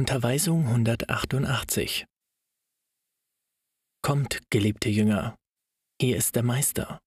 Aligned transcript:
Unterweisung 0.00 0.66
188 0.66 2.06
Kommt, 4.00 4.40
geliebte 4.48 4.88
Jünger, 4.88 5.36
hier 6.00 6.16
ist 6.16 6.36
der 6.36 6.42
Meister. 6.42 7.02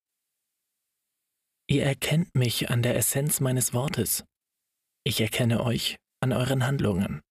Ihr 1.68 1.86
erkennt 1.86 2.36
mich 2.36 2.70
an 2.70 2.84
der 2.84 2.96
Essenz 2.96 3.40
meines 3.40 3.74
Wortes. 3.74 4.26
Ich 5.04 5.20
erkenne 5.22 5.64
euch 5.64 5.98
an 6.22 6.34
euren 6.34 6.68
Handlungen. 6.68 7.22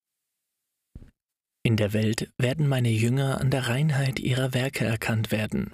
In 1.65 1.77
der 1.77 1.93
Welt 1.93 2.33
werden 2.39 2.67
meine 2.67 2.91
Jünger 2.91 3.41
an 3.41 3.53
der 3.53 3.69
Reinheit 3.69 4.19
ihrer 4.19 4.55
Werke 4.55 4.85
erkannt 4.85 5.31
werden. 5.31 5.73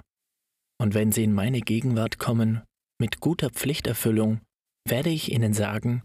Und 0.79 0.93
wenn 0.93 1.11
sie 1.11 1.23
in 1.23 1.33
meine 1.33 1.61
Gegenwart 1.61 2.19
kommen, 2.19 2.61
mit 3.01 3.21
guter 3.21 3.49
Pflichterfüllung, 3.49 4.39
werde 4.87 5.09
ich 5.09 5.31
ihnen 5.31 5.55
sagen, 5.55 6.03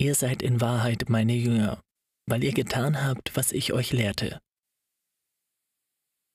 ihr 0.00 0.14
seid 0.14 0.40
in 0.40 0.62
Wahrheit 0.62 1.10
meine 1.10 1.34
Jünger, 1.34 1.82
weil 2.28 2.44
ihr 2.44 2.52
getan 2.52 3.02
habt, 3.02 3.36
was 3.36 3.52
ich 3.52 3.72
euch 3.72 3.92
lehrte. 3.92 4.40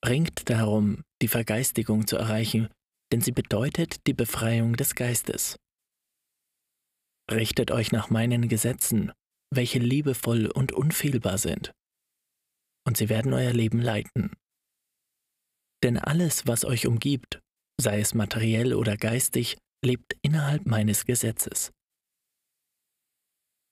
Ringt 0.05 0.49
darum, 0.49 1.03
die 1.21 1.27
Vergeistigung 1.27 2.07
zu 2.07 2.17
erreichen, 2.17 2.69
denn 3.11 3.21
sie 3.21 3.31
bedeutet 3.31 4.07
die 4.07 4.13
Befreiung 4.13 4.75
des 4.75 4.95
Geistes. 4.95 5.57
Richtet 7.29 7.71
euch 7.71 7.91
nach 7.91 8.09
meinen 8.09 8.47
Gesetzen, 8.47 9.11
welche 9.53 9.79
liebevoll 9.79 10.47
und 10.47 10.71
unfehlbar 10.71 11.37
sind, 11.37 11.71
und 12.87 12.97
sie 12.97 13.09
werden 13.09 13.33
euer 13.33 13.53
Leben 13.53 13.79
leiten. 13.79 14.33
Denn 15.83 15.97
alles, 15.97 16.47
was 16.47 16.65
euch 16.65 16.87
umgibt, 16.87 17.39
sei 17.79 17.99
es 17.99 18.13
materiell 18.13 18.73
oder 18.73 18.97
geistig, 18.97 19.57
lebt 19.83 20.15
innerhalb 20.21 20.65
meines 20.65 21.05
Gesetzes. 21.05 21.71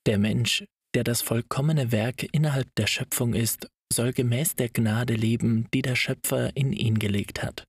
Der 0.06 0.18
Mensch, 0.18 0.64
der 0.94 1.04
das 1.04 1.22
vollkommene 1.22 1.92
Werk 1.92 2.26
innerhalb 2.32 2.74
der 2.76 2.86
Schöpfung 2.86 3.34
ist, 3.34 3.68
soll 3.92 4.12
gemäß 4.12 4.54
der 4.54 4.68
Gnade 4.68 5.14
leben, 5.14 5.68
die 5.74 5.82
der 5.82 5.96
Schöpfer 5.96 6.56
in 6.56 6.72
ihn 6.72 6.98
gelegt 6.98 7.42
hat. 7.42 7.64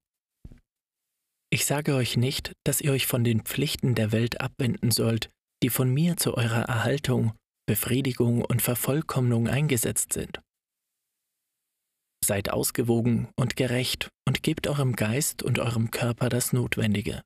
Ich 1.54 1.66
sage 1.66 1.96
euch 1.96 2.16
nicht, 2.16 2.54
dass 2.64 2.80
ihr 2.80 2.94
euch 2.94 3.08
von 3.08 3.24
den 3.24 3.42
Pflichten 3.42 3.96
der 3.96 4.12
Welt 4.12 4.40
abwenden 4.40 4.92
sollt, 4.92 5.30
die 5.62 5.70
von 5.70 5.94
mir 5.94 6.18
zu 6.18 6.36
eurer 6.36 6.64
Erhaltung, 6.64 7.34
Befriedigung 7.68 8.44
und 8.44 8.62
Vervollkommnung 8.62 9.48
eingesetzt 9.48 10.14
sind. 10.14 10.42
Seid 12.24 12.52
ausgewogen 12.52 13.30
und 13.36 13.56
gerecht 13.56 14.10
und 14.28 14.44
gebt 14.44 14.68
eurem 14.68 14.96
Geist 14.96 15.44
und 15.44 15.60
eurem 15.60 15.92
Körper 15.92 16.30
das 16.30 16.54
Notwendige. 16.54 17.22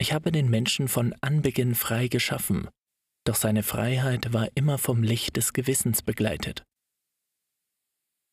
Ich 0.00 0.12
habe 0.12 0.32
den 0.32 0.48
Menschen 0.48 0.88
von 0.88 1.14
Anbeginn 1.20 1.74
frei 1.74 2.08
geschaffen, 2.08 2.68
doch 3.26 3.36
seine 3.36 3.62
Freiheit 3.62 4.32
war 4.32 4.48
immer 4.54 4.78
vom 4.78 5.02
Licht 5.02 5.36
des 5.36 5.52
Gewissens 5.52 6.02
begleitet. 6.02 6.64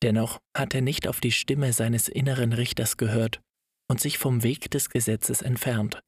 Dennoch 0.02 0.38
hat 0.56 0.74
er 0.74 0.80
nicht 0.80 1.08
auf 1.08 1.20
die 1.20 1.32
Stimme 1.32 1.72
seines 1.72 2.08
inneren 2.08 2.52
Richters 2.52 2.96
gehört 2.96 3.40
und 3.90 4.00
sich 4.00 4.18
vom 4.18 4.42
Weg 4.42 4.70
des 4.70 4.90
Gesetzes 4.90 5.42
entfernt, 5.42 6.00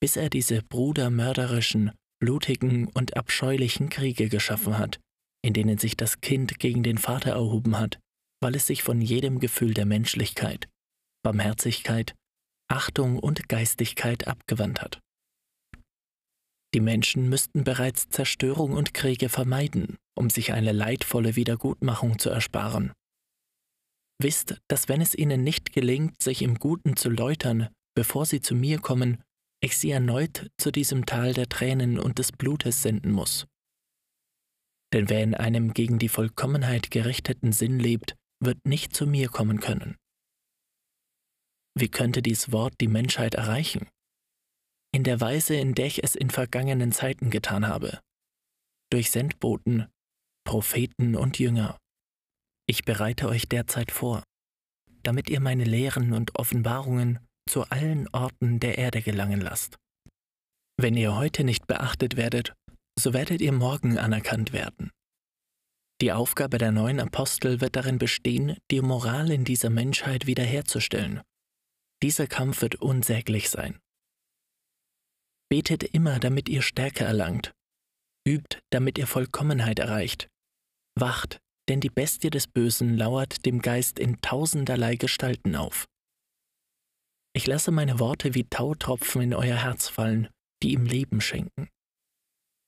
bis 0.00 0.16
er 0.16 0.30
diese 0.30 0.62
brudermörderischen, 0.62 1.92
blutigen 2.20 2.88
und 2.88 3.16
abscheulichen 3.16 3.88
Kriege 3.88 4.28
geschaffen 4.28 4.78
hat, 4.78 5.00
in 5.42 5.52
denen 5.52 5.78
sich 5.78 5.96
das 5.96 6.20
Kind 6.20 6.58
gegen 6.58 6.82
den 6.82 6.98
Vater 6.98 7.30
erhoben 7.30 7.78
hat, 7.78 7.98
weil 8.42 8.56
es 8.56 8.66
sich 8.66 8.82
von 8.82 9.00
jedem 9.00 9.38
Gefühl 9.38 9.74
der 9.74 9.86
Menschlichkeit, 9.86 10.68
Barmherzigkeit, 11.22 12.14
Achtung 12.68 13.18
und 13.18 13.48
Geistigkeit 13.48 14.26
abgewandt 14.26 14.82
hat. 14.82 15.00
Die 16.72 16.80
Menschen 16.80 17.28
müssten 17.28 17.64
bereits 17.64 18.08
Zerstörung 18.10 18.72
und 18.72 18.94
Kriege 18.94 19.28
vermeiden, 19.28 19.96
um 20.14 20.30
sich 20.30 20.52
eine 20.52 20.72
leidvolle 20.72 21.34
Wiedergutmachung 21.34 22.18
zu 22.18 22.30
ersparen. 22.30 22.92
Wisst, 24.22 24.60
dass 24.68 24.88
wenn 24.88 25.00
es 25.00 25.14
ihnen 25.14 25.42
nicht 25.42 25.72
gelingt, 25.72 26.22
sich 26.22 26.42
im 26.42 26.56
Guten 26.56 26.96
zu 26.96 27.10
läutern, 27.10 27.68
bevor 27.96 28.26
sie 28.26 28.40
zu 28.40 28.54
mir 28.54 28.78
kommen, 28.78 29.22
ich 29.62 29.76
sie 29.76 29.90
erneut 29.90 30.50
zu 30.58 30.70
diesem 30.70 31.06
Tal 31.06 31.34
der 31.34 31.48
Tränen 31.48 31.98
und 31.98 32.18
des 32.18 32.32
Blutes 32.32 32.82
senden 32.82 33.12
muss. 33.12 33.46
Denn 34.92 35.08
wer 35.08 35.22
in 35.22 35.34
einem 35.34 35.74
gegen 35.74 35.98
die 35.98 36.08
Vollkommenheit 36.08 36.90
gerichteten 36.90 37.52
Sinn 37.52 37.78
lebt, 37.78 38.16
wird 38.42 38.58
nicht 38.64 38.94
zu 38.94 39.06
mir 39.06 39.28
kommen 39.28 39.60
können. 39.60 39.96
Wie 41.74 41.88
könnte 41.88 42.22
dies 42.22 42.52
Wort 42.52 42.74
die 42.80 42.88
Menschheit 42.88 43.34
erreichen? 43.34 43.88
In 44.92 45.04
der 45.04 45.20
Weise, 45.20 45.54
in 45.54 45.74
der 45.74 45.86
ich 45.86 46.02
es 46.02 46.14
in 46.14 46.30
vergangenen 46.30 46.92
Zeiten 46.92 47.30
getan 47.30 47.66
habe. 47.66 48.00
Durch 48.90 49.10
Sendboten, 49.10 49.86
Propheten 50.44 51.14
und 51.14 51.38
Jünger. 51.38 51.78
Ich 52.66 52.84
bereite 52.84 53.28
euch 53.28 53.48
derzeit 53.48 53.92
vor, 53.92 54.24
damit 55.02 55.30
ihr 55.30 55.40
meine 55.40 55.64
Lehren 55.64 56.12
und 56.12 56.36
Offenbarungen 56.36 57.20
zu 57.48 57.62
allen 57.64 58.08
Orten 58.08 58.60
der 58.60 58.78
Erde 58.78 59.02
gelangen 59.02 59.40
lasst. 59.40 59.76
Wenn 60.76 60.96
ihr 60.96 61.14
heute 61.14 61.44
nicht 61.44 61.66
beachtet 61.66 62.16
werdet, 62.16 62.54
so 62.98 63.12
werdet 63.12 63.40
ihr 63.40 63.52
morgen 63.52 63.98
anerkannt 63.98 64.52
werden. 64.52 64.90
Die 66.00 66.12
Aufgabe 66.12 66.58
der 66.58 66.72
neuen 66.72 66.98
Apostel 66.98 67.60
wird 67.60 67.76
darin 67.76 67.98
bestehen, 67.98 68.56
die 68.70 68.80
Moral 68.80 69.30
in 69.30 69.44
dieser 69.44 69.68
Menschheit 69.68 70.26
wiederherzustellen. 70.26 71.20
Dieser 72.02 72.26
Kampf 72.26 72.62
wird 72.62 72.76
unsäglich 72.76 73.50
sein. 73.50 73.78
Betet 75.50 75.82
immer, 75.82 76.20
damit 76.20 76.48
ihr 76.48 76.62
Stärke 76.62 77.04
erlangt. 77.04 77.52
Übt, 78.26 78.60
damit 78.70 78.98
ihr 78.98 79.06
Vollkommenheit 79.06 79.80
erreicht. 79.80 80.28
Wacht, 80.94 81.40
denn 81.68 81.80
die 81.80 81.90
Bestie 81.90 82.30
des 82.30 82.46
Bösen 82.46 82.96
lauert 82.96 83.44
dem 83.44 83.60
Geist 83.60 83.98
in 83.98 84.20
tausenderlei 84.20 84.96
Gestalten 84.96 85.56
auf. 85.56 85.86
Ich 87.32 87.46
lasse 87.46 87.70
meine 87.70 87.98
Worte 87.98 88.34
wie 88.34 88.48
Tautropfen 88.48 89.22
in 89.22 89.34
euer 89.34 89.56
Herz 89.56 89.88
fallen, 89.88 90.28
die 90.62 90.72
ihm 90.72 90.84
Leben 90.84 91.20
schenken. 91.20 91.68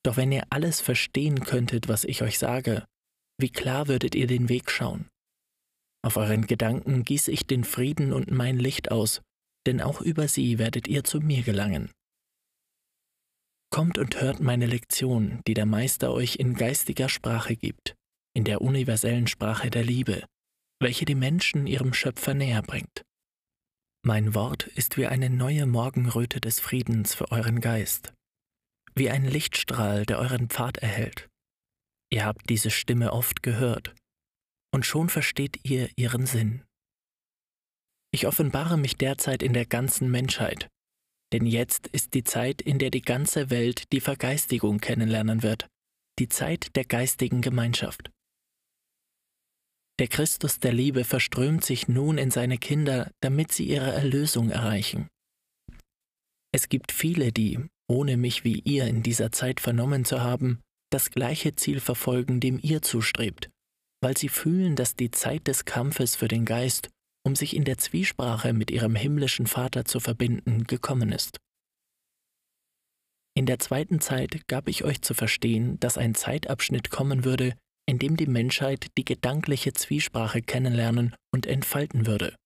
Doch 0.04 0.16
wenn 0.16 0.32
ihr 0.32 0.44
alles 0.50 0.80
verstehen 0.80 1.40
könntet, 1.40 1.88
was 1.88 2.04
ich 2.04 2.22
euch 2.22 2.38
sage, 2.38 2.84
wie 3.38 3.50
klar 3.50 3.88
würdet 3.88 4.14
ihr 4.14 4.26
den 4.26 4.48
Weg 4.48 4.70
schauen. 4.70 5.08
Auf 6.04 6.16
euren 6.16 6.46
Gedanken 6.46 7.04
gieße 7.04 7.30
ich 7.30 7.46
den 7.46 7.62
Frieden 7.64 8.12
und 8.12 8.30
mein 8.30 8.58
Licht 8.58 8.90
aus, 8.90 9.20
denn 9.66 9.80
auch 9.80 10.00
über 10.00 10.26
sie 10.26 10.58
werdet 10.58 10.88
ihr 10.88 11.04
zu 11.04 11.20
mir 11.20 11.42
gelangen. 11.42 11.92
Kommt 13.72 13.96
und 13.96 14.20
hört 14.20 14.40
meine 14.40 14.66
Lektion, 14.66 15.40
die 15.46 15.54
der 15.54 15.64
Meister 15.64 16.12
euch 16.12 16.36
in 16.36 16.52
geistiger 16.54 17.08
Sprache 17.08 17.56
gibt 17.56 17.96
in 18.34 18.44
der 18.44 18.60
universellen 18.60 19.26
Sprache 19.26 19.70
der 19.70 19.82
Liebe, 19.82 20.24
welche 20.80 21.04
die 21.04 21.14
Menschen 21.14 21.66
ihrem 21.66 21.92
Schöpfer 21.92 22.34
näher 22.34 22.62
bringt. 22.62 23.02
Mein 24.04 24.34
Wort 24.34 24.66
ist 24.66 24.96
wie 24.96 25.06
eine 25.06 25.30
neue 25.30 25.66
Morgenröte 25.66 26.40
des 26.40 26.60
Friedens 26.60 27.14
für 27.14 27.30
euren 27.30 27.60
Geist, 27.60 28.12
wie 28.94 29.10
ein 29.10 29.24
Lichtstrahl, 29.24 30.04
der 30.06 30.18
euren 30.18 30.48
Pfad 30.48 30.78
erhält. 30.78 31.28
Ihr 32.10 32.24
habt 32.24 32.50
diese 32.50 32.70
Stimme 32.70 33.12
oft 33.12 33.42
gehört, 33.42 33.94
und 34.74 34.84
schon 34.84 35.08
versteht 35.08 35.60
ihr 35.64 35.88
ihren 35.96 36.26
Sinn. 36.26 36.64
Ich 38.12 38.26
offenbare 38.26 38.76
mich 38.76 38.96
derzeit 38.96 39.42
in 39.42 39.52
der 39.52 39.66
ganzen 39.66 40.10
Menschheit, 40.10 40.68
denn 41.32 41.46
jetzt 41.46 41.86
ist 41.88 42.14
die 42.14 42.24
Zeit, 42.24 42.60
in 42.60 42.78
der 42.78 42.90
die 42.90 43.02
ganze 43.02 43.50
Welt 43.50 43.92
die 43.92 44.00
Vergeistigung 44.00 44.78
kennenlernen 44.78 45.42
wird, 45.42 45.68
die 46.18 46.28
Zeit 46.28 46.76
der 46.76 46.84
geistigen 46.84 47.40
Gemeinschaft. 47.40 48.10
Der 49.98 50.08
Christus 50.08 50.58
der 50.58 50.72
Liebe 50.72 51.04
verströmt 51.04 51.64
sich 51.64 51.88
nun 51.88 52.18
in 52.18 52.30
seine 52.30 52.58
Kinder, 52.58 53.10
damit 53.20 53.52
sie 53.52 53.66
ihre 53.66 53.92
Erlösung 53.92 54.50
erreichen. 54.50 55.08
Es 56.52 56.68
gibt 56.68 56.92
viele, 56.92 57.32
die, 57.32 57.58
ohne 57.88 58.16
mich 58.16 58.44
wie 58.44 58.60
ihr 58.60 58.86
in 58.86 59.02
dieser 59.02 59.32
Zeit 59.32 59.60
vernommen 59.60 60.04
zu 60.04 60.20
haben, 60.20 60.60
das 60.90 61.10
gleiche 61.10 61.54
Ziel 61.54 61.80
verfolgen, 61.80 62.40
dem 62.40 62.58
ihr 62.62 62.82
zustrebt, 62.82 63.50
weil 64.02 64.16
sie 64.16 64.28
fühlen, 64.28 64.76
dass 64.76 64.96
die 64.96 65.10
Zeit 65.10 65.46
des 65.46 65.64
Kampfes 65.64 66.16
für 66.16 66.28
den 66.28 66.44
Geist, 66.44 66.90
um 67.24 67.36
sich 67.36 67.56
in 67.56 67.64
der 67.64 67.78
Zwiesprache 67.78 68.52
mit 68.52 68.70
ihrem 68.70 68.96
himmlischen 68.96 69.46
Vater 69.46 69.84
zu 69.84 70.00
verbinden, 70.00 70.64
gekommen 70.64 71.12
ist. 71.12 71.38
In 73.34 73.46
der 73.46 73.58
zweiten 73.58 74.00
Zeit 74.00 74.46
gab 74.46 74.68
ich 74.68 74.84
euch 74.84 75.00
zu 75.00 75.14
verstehen, 75.14 75.80
dass 75.80 75.96
ein 75.96 76.14
Zeitabschnitt 76.14 76.90
kommen 76.90 77.24
würde, 77.24 77.54
in 77.88 77.98
dem 77.98 78.16
die 78.16 78.26
Menschheit 78.26 78.88
die 78.98 79.04
gedankliche 79.04 79.72
Zwiesprache 79.72 80.42
kennenlernen 80.42 81.14
und 81.32 81.46
entfalten 81.46 82.06
würde 82.06 82.36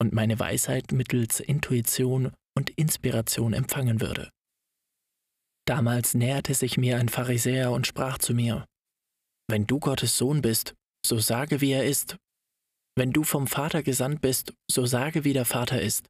und 0.00 0.12
meine 0.12 0.38
Weisheit 0.38 0.92
mittels 0.92 1.40
Intuition 1.40 2.32
und 2.56 2.70
Inspiration 2.70 3.52
empfangen 3.52 4.00
würde. 4.00 4.30
Damals 5.66 6.14
näherte 6.14 6.54
sich 6.54 6.76
mir 6.76 6.98
ein 6.98 7.08
Pharisäer 7.08 7.72
und 7.72 7.86
sprach 7.86 8.18
zu 8.18 8.34
mir, 8.34 8.64
Wenn 9.50 9.66
du 9.66 9.80
Gottes 9.80 10.16
Sohn 10.16 10.42
bist, 10.42 10.74
so 11.04 11.18
sage, 11.18 11.60
wie 11.60 11.72
er 11.72 11.84
ist. 11.84 12.16
Wenn 12.98 13.12
du 13.12 13.24
vom 13.24 13.46
Vater 13.46 13.82
gesandt 13.82 14.22
bist, 14.22 14.54
so 14.70 14.86
sage, 14.86 15.24
wie 15.24 15.34
der 15.34 15.44
Vater 15.44 15.80
ist. 15.80 16.08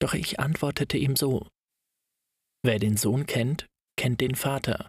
Doch 0.00 0.14
ich 0.14 0.40
antwortete 0.40 0.98
ihm 0.98 1.14
so, 1.14 1.46
Wer 2.64 2.78
den 2.78 2.96
Sohn 2.96 3.26
kennt, 3.26 3.66
kennt 3.96 4.20
den 4.20 4.34
Vater, 4.34 4.88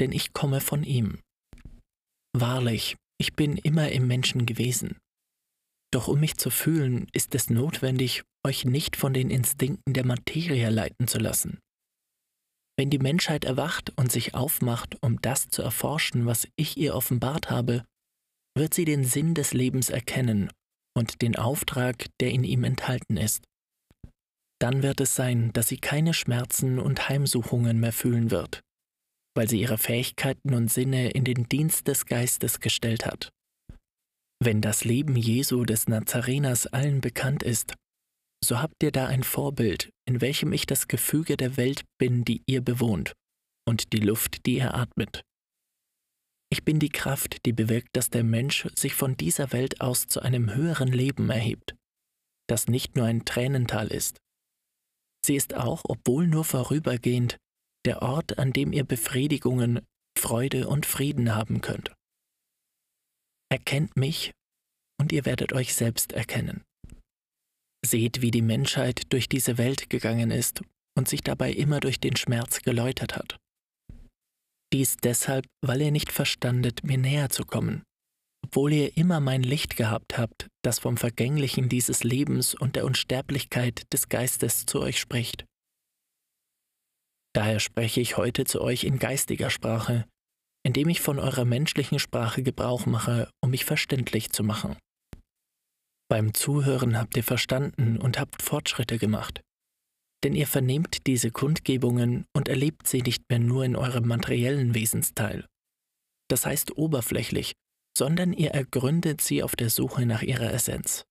denn 0.00 0.12
ich 0.12 0.32
komme 0.32 0.60
von 0.60 0.84
ihm. 0.84 1.20
Wahrlich, 2.32 2.96
ich 3.20 3.34
bin 3.34 3.56
immer 3.56 3.90
im 3.90 4.06
Menschen 4.06 4.46
gewesen. 4.46 4.98
Doch 5.92 6.06
um 6.06 6.20
mich 6.20 6.36
zu 6.36 6.50
fühlen, 6.50 7.08
ist 7.12 7.34
es 7.34 7.50
notwendig, 7.50 8.22
euch 8.46 8.64
nicht 8.64 8.96
von 8.96 9.12
den 9.12 9.30
Instinkten 9.30 9.94
der 9.94 10.06
Materie 10.06 10.70
leiten 10.70 11.08
zu 11.08 11.18
lassen. 11.18 11.58
Wenn 12.76 12.90
die 12.90 13.00
Menschheit 13.00 13.44
erwacht 13.44 13.92
und 13.96 14.12
sich 14.12 14.34
aufmacht, 14.34 15.02
um 15.02 15.20
das 15.20 15.48
zu 15.48 15.62
erforschen, 15.62 16.26
was 16.26 16.46
ich 16.56 16.76
ihr 16.76 16.94
offenbart 16.94 17.50
habe, 17.50 17.84
wird 18.58 18.74
sie 18.74 18.84
den 18.84 19.04
Sinn 19.04 19.34
des 19.34 19.52
Lebens 19.52 19.88
erkennen 19.88 20.50
und 20.96 21.22
den 21.22 21.36
Auftrag, 21.36 22.06
der 22.20 22.30
in 22.30 22.44
ihm 22.44 22.64
enthalten 22.64 23.16
ist. 23.16 23.44
Dann 24.60 24.82
wird 24.82 25.00
es 25.00 25.14
sein, 25.14 25.52
dass 25.52 25.68
sie 25.68 25.78
keine 25.78 26.12
Schmerzen 26.12 26.78
und 26.78 27.08
Heimsuchungen 27.08 27.78
mehr 27.78 27.92
fühlen 27.92 28.30
wird, 28.30 28.62
weil 29.36 29.48
sie 29.48 29.60
ihre 29.60 29.78
Fähigkeiten 29.78 30.54
und 30.54 30.70
Sinne 30.72 31.10
in 31.10 31.24
den 31.24 31.48
Dienst 31.48 31.86
des 31.86 32.06
Geistes 32.06 32.58
gestellt 32.58 33.06
hat. 33.06 33.30
Wenn 34.42 34.60
das 34.60 34.84
Leben 34.84 35.16
Jesu 35.16 35.64
des 35.64 35.88
Nazareners 35.88 36.66
allen 36.66 37.00
bekannt 37.00 37.42
ist, 37.42 37.74
so 38.44 38.60
habt 38.60 38.82
ihr 38.82 38.92
da 38.92 39.06
ein 39.06 39.24
Vorbild, 39.24 39.90
in 40.06 40.20
welchem 40.20 40.52
ich 40.52 40.66
das 40.66 40.88
Gefüge 40.88 41.36
der 41.36 41.56
Welt 41.56 41.84
bin, 41.98 42.24
die 42.24 42.42
ihr 42.46 42.60
bewohnt, 42.60 43.14
und 43.68 43.92
die 43.92 44.00
Luft, 44.00 44.46
die 44.46 44.56
ihr 44.56 44.74
atmet. 44.74 45.22
Ich 46.50 46.64
bin 46.64 46.78
die 46.78 46.88
Kraft, 46.88 47.44
die 47.44 47.52
bewirkt, 47.52 47.94
dass 47.94 48.10
der 48.10 48.24
Mensch 48.24 48.66
sich 48.74 48.94
von 48.94 49.16
dieser 49.16 49.52
Welt 49.52 49.80
aus 49.80 50.06
zu 50.06 50.20
einem 50.20 50.54
höheren 50.54 50.88
Leben 50.88 51.28
erhebt, 51.28 51.76
das 52.48 52.68
nicht 52.68 52.96
nur 52.96 53.06
ein 53.06 53.24
Tränental 53.24 53.88
ist. 53.88 54.18
Sie 55.24 55.36
ist 55.36 55.54
auch, 55.54 55.82
obwohl 55.84 56.26
nur 56.26 56.44
vorübergehend, 56.44 57.36
der 57.84 58.02
Ort, 58.02 58.38
an 58.38 58.52
dem 58.52 58.72
ihr 58.72 58.84
Befriedigungen, 58.84 59.80
Freude 60.18 60.68
und 60.68 60.86
Frieden 60.86 61.34
haben 61.34 61.60
könnt. 61.60 61.92
Erkennt 63.50 63.96
mich, 63.96 64.32
und 65.00 65.12
ihr 65.12 65.24
werdet 65.24 65.52
euch 65.52 65.74
selbst 65.74 66.12
erkennen. 66.12 66.64
Seht, 67.84 68.20
wie 68.20 68.30
die 68.30 68.42
Menschheit 68.42 69.12
durch 69.12 69.28
diese 69.28 69.58
Welt 69.58 69.90
gegangen 69.90 70.30
ist 70.30 70.62
und 70.96 71.08
sich 71.08 71.22
dabei 71.22 71.52
immer 71.52 71.80
durch 71.80 72.00
den 72.00 72.16
Schmerz 72.16 72.62
geläutert 72.62 73.16
hat. 73.16 73.38
Dies 74.72 74.96
deshalb, 74.98 75.46
weil 75.62 75.80
ihr 75.80 75.90
nicht 75.90 76.12
verstandet, 76.12 76.84
mir 76.84 76.98
näher 76.98 77.30
zu 77.30 77.44
kommen, 77.44 77.82
obwohl 78.44 78.72
ihr 78.72 78.96
immer 78.96 79.18
mein 79.20 79.42
Licht 79.42 79.76
gehabt 79.76 80.18
habt, 80.18 80.48
das 80.62 80.78
vom 80.78 80.98
Vergänglichen 80.98 81.68
dieses 81.68 82.04
Lebens 82.04 82.54
und 82.54 82.76
der 82.76 82.84
Unsterblichkeit 82.84 83.90
des 83.92 84.08
Geistes 84.08 84.66
zu 84.66 84.80
euch 84.80 85.00
spricht. 85.00 85.46
Daher 87.34 87.60
spreche 87.60 88.00
ich 88.00 88.16
heute 88.16 88.44
zu 88.44 88.60
euch 88.60 88.84
in 88.84 88.98
geistiger 88.98 89.48
Sprache, 89.48 90.04
indem 90.66 90.88
ich 90.90 91.00
von 91.00 91.18
eurer 91.18 91.44
menschlichen 91.44 91.98
Sprache 91.98 92.42
Gebrauch 92.42 92.84
mache, 92.84 93.30
um 93.40 93.50
mich 93.50 93.64
verständlich 93.64 94.30
zu 94.32 94.42
machen. 94.42 94.76
Beim 96.10 96.34
Zuhören 96.34 96.98
habt 96.98 97.16
ihr 97.16 97.24
verstanden 97.24 97.98
und 97.98 98.18
habt 98.18 98.42
Fortschritte 98.42 98.98
gemacht 98.98 99.40
denn 100.24 100.34
ihr 100.34 100.46
vernehmt 100.46 101.06
diese 101.06 101.30
Kundgebungen 101.30 102.24
und 102.34 102.48
erlebt 102.48 102.88
sie 102.88 103.02
nicht 103.02 103.22
mehr 103.28 103.38
nur 103.38 103.64
in 103.64 103.76
eurem 103.76 104.06
materiellen 104.06 104.74
Wesensteil, 104.74 105.46
das 106.28 106.46
heißt 106.46 106.76
oberflächlich, 106.76 107.52
sondern 107.96 108.32
ihr 108.32 108.50
ergründet 108.50 109.20
sie 109.20 109.42
auf 109.42 109.56
der 109.56 109.70
Suche 109.70 110.06
nach 110.06 110.22
ihrer 110.22 110.52
Essenz. 110.52 111.04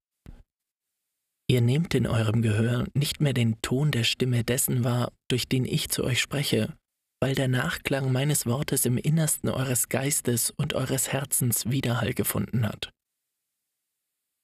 Ihr 1.49 1.61
nehmt 1.61 1.95
in 1.95 2.07
eurem 2.07 2.41
Gehör 2.41 2.85
nicht 2.93 3.21
mehr 3.21 3.33
den 3.33 3.61
Ton 3.61 3.91
der 3.91 4.03
Stimme 4.03 4.43
dessen 4.43 4.83
wahr, 4.83 5.13
durch 5.29 5.47
den 5.47 5.63
ich 5.63 5.89
zu 5.89 6.03
euch 6.03 6.19
spreche, 6.19 6.73
weil 7.21 7.35
der 7.35 7.47
Nachklang 7.47 8.11
meines 8.11 8.45
Wortes 8.45 8.85
im 8.85 8.97
Innersten 8.97 9.49
eures 9.49 9.87
Geistes 9.89 10.51
und 10.51 10.73
eures 10.73 11.11
Herzens 11.11 11.69
Widerhall 11.69 12.13
gefunden 12.13 12.67
hat. 12.67 12.91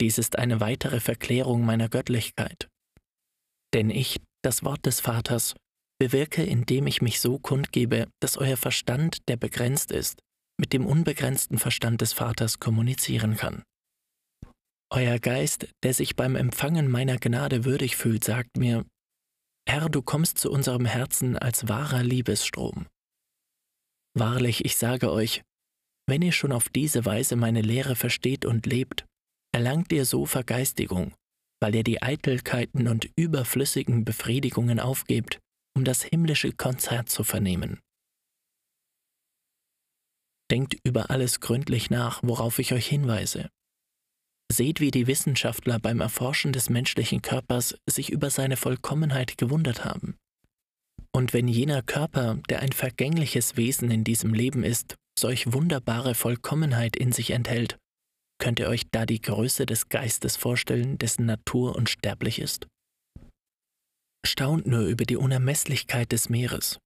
Dies 0.01 0.17
ist 0.17 0.39
eine 0.39 0.59
weitere 0.59 0.99
Verklärung 0.99 1.65
meiner 1.65 1.89
Göttlichkeit. 1.89 2.69
Denn 3.73 3.89
ich, 3.89 4.19
das 4.43 4.63
Wort 4.63 4.85
des 4.85 4.99
Vaters, 4.99 5.55
bewirke, 5.99 6.43
indem 6.43 6.87
ich 6.87 7.01
mich 7.01 7.19
so 7.19 7.39
kundgebe, 7.39 8.07
dass 8.21 8.37
euer 8.37 8.57
Verstand, 8.57 9.27
der 9.29 9.37
begrenzt 9.37 9.91
ist, 9.91 10.19
mit 10.59 10.73
dem 10.73 10.85
unbegrenzten 10.85 11.57
Verstand 11.57 12.01
des 12.01 12.13
Vaters 12.13 12.59
kommunizieren 12.59 13.37
kann. 13.37 13.63
Euer 14.91 15.17
Geist, 15.17 15.67
der 15.83 15.93
sich 15.93 16.15
beim 16.15 16.35
Empfangen 16.35 16.89
meiner 16.91 17.17
Gnade 17.17 17.65
würdig 17.65 17.95
fühlt, 17.95 18.23
sagt 18.23 18.57
mir, 18.57 18.85
Herr, 19.67 19.89
du 19.89 20.01
kommst 20.01 20.37
zu 20.37 20.51
unserem 20.51 20.85
Herzen 20.85 21.37
als 21.37 21.67
wahrer 21.67 22.03
Liebesstrom. 22.03 22.85
Wahrlich, 24.15 24.65
ich 24.65 24.77
sage 24.77 25.11
euch, 25.11 25.41
wenn 26.07 26.21
ihr 26.21 26.33
schon 26.33 26.51
auf 26.51 26.69
diese 26.69 27.05
Weise 27.05 27.35
meine 27.35 27.61
Lehre 27.61 27.95
versteht 27.95 28.45
und 28.45 28.65
lebt, 28.65 29.05
erlangt 29.53 29.91
ihr 29.93 30.05
so 30.05 30.25
Vergeistigung, 30.25 31.13
weil 31.63 31.75
er 31.75 31.83
die 31.83 32.01
Eitelkeiten 32.01 32.89
und 32.89 33.09
überflüssigen 33.15 34.03
Befriedigungen 34.03 34.81
aufgibt, 34.81 35.39
um 35.77 35.85
das 35.85 36.03
himmlische 36.03 36.51
Konzert 36.51 37.07
zu 37.07 37.23
vernehmen. 37.23 37.79
Denkt 40.51 40.75
über 40.83 41.09
alles 41.09 41.39
gründlich 41.39 41.89
nach, 41.89 42.21
worauf 42.21 42.59
ich 42.59 42.73
euch 42.73 42.85
hinweise. 42.87 43.47
Seht, 44.51 44.81
wie 44.81 44.91
die 44.91 45.07
Wissenschaftler 45.07 45.79
beim 45.79 46.01
Erforschen 46.01 46.51
des 46.51 46.69
menschlichen 46.69 47.21
Körpers 47.21 47.77
sich 47.89 48.09
über 48.09 48.29
seine 48.29 48.57
Vollkommenheit 48.57 49.37
gewundert 49.37 49.85
haben. 49.85 50.17
Und 51.13 51.31
wenn 51.31 51.47
jener 51.47 51.81
Körper, 51.81 52.41
der 52.49 52.59
ein 52.59 52.73
vergängliches 52.73 53.55
Wesen 53.55 53.89
in 53.89 54.03
diesem 54.03 54.33
Leben 54.33 54.65
ist, 54.65 54.95
solch 55.17 55.53
wunderbare 55.53 56.13
Vollkommenheit 56.13 56.97
in 56.97 57.13
sich 57.13 57.31
enthält, 57.31 57.77
Könnt 58.43 58.59
ihr 58.59 58.67
euch 58.67 58.83
da 58.91 59.05
die 59.05 59.21
Größe 59.21 59.65
des 59.65 59.87
Geistes 59.87 60.35
vorstellen, 60.35 60.97
dessen 60.97 61.25
Natur 61.25 61.77
unsterblich 61.77 62.39
ist? 62.39 62.67
Staunt 64.27 64.67
nur 64.67 64.81
über 64.81 65.05
die 65.05 65.15
Unermesslichkeit 65.15 66.11
des 66.11 66.27
Meeres, 66.27 66.77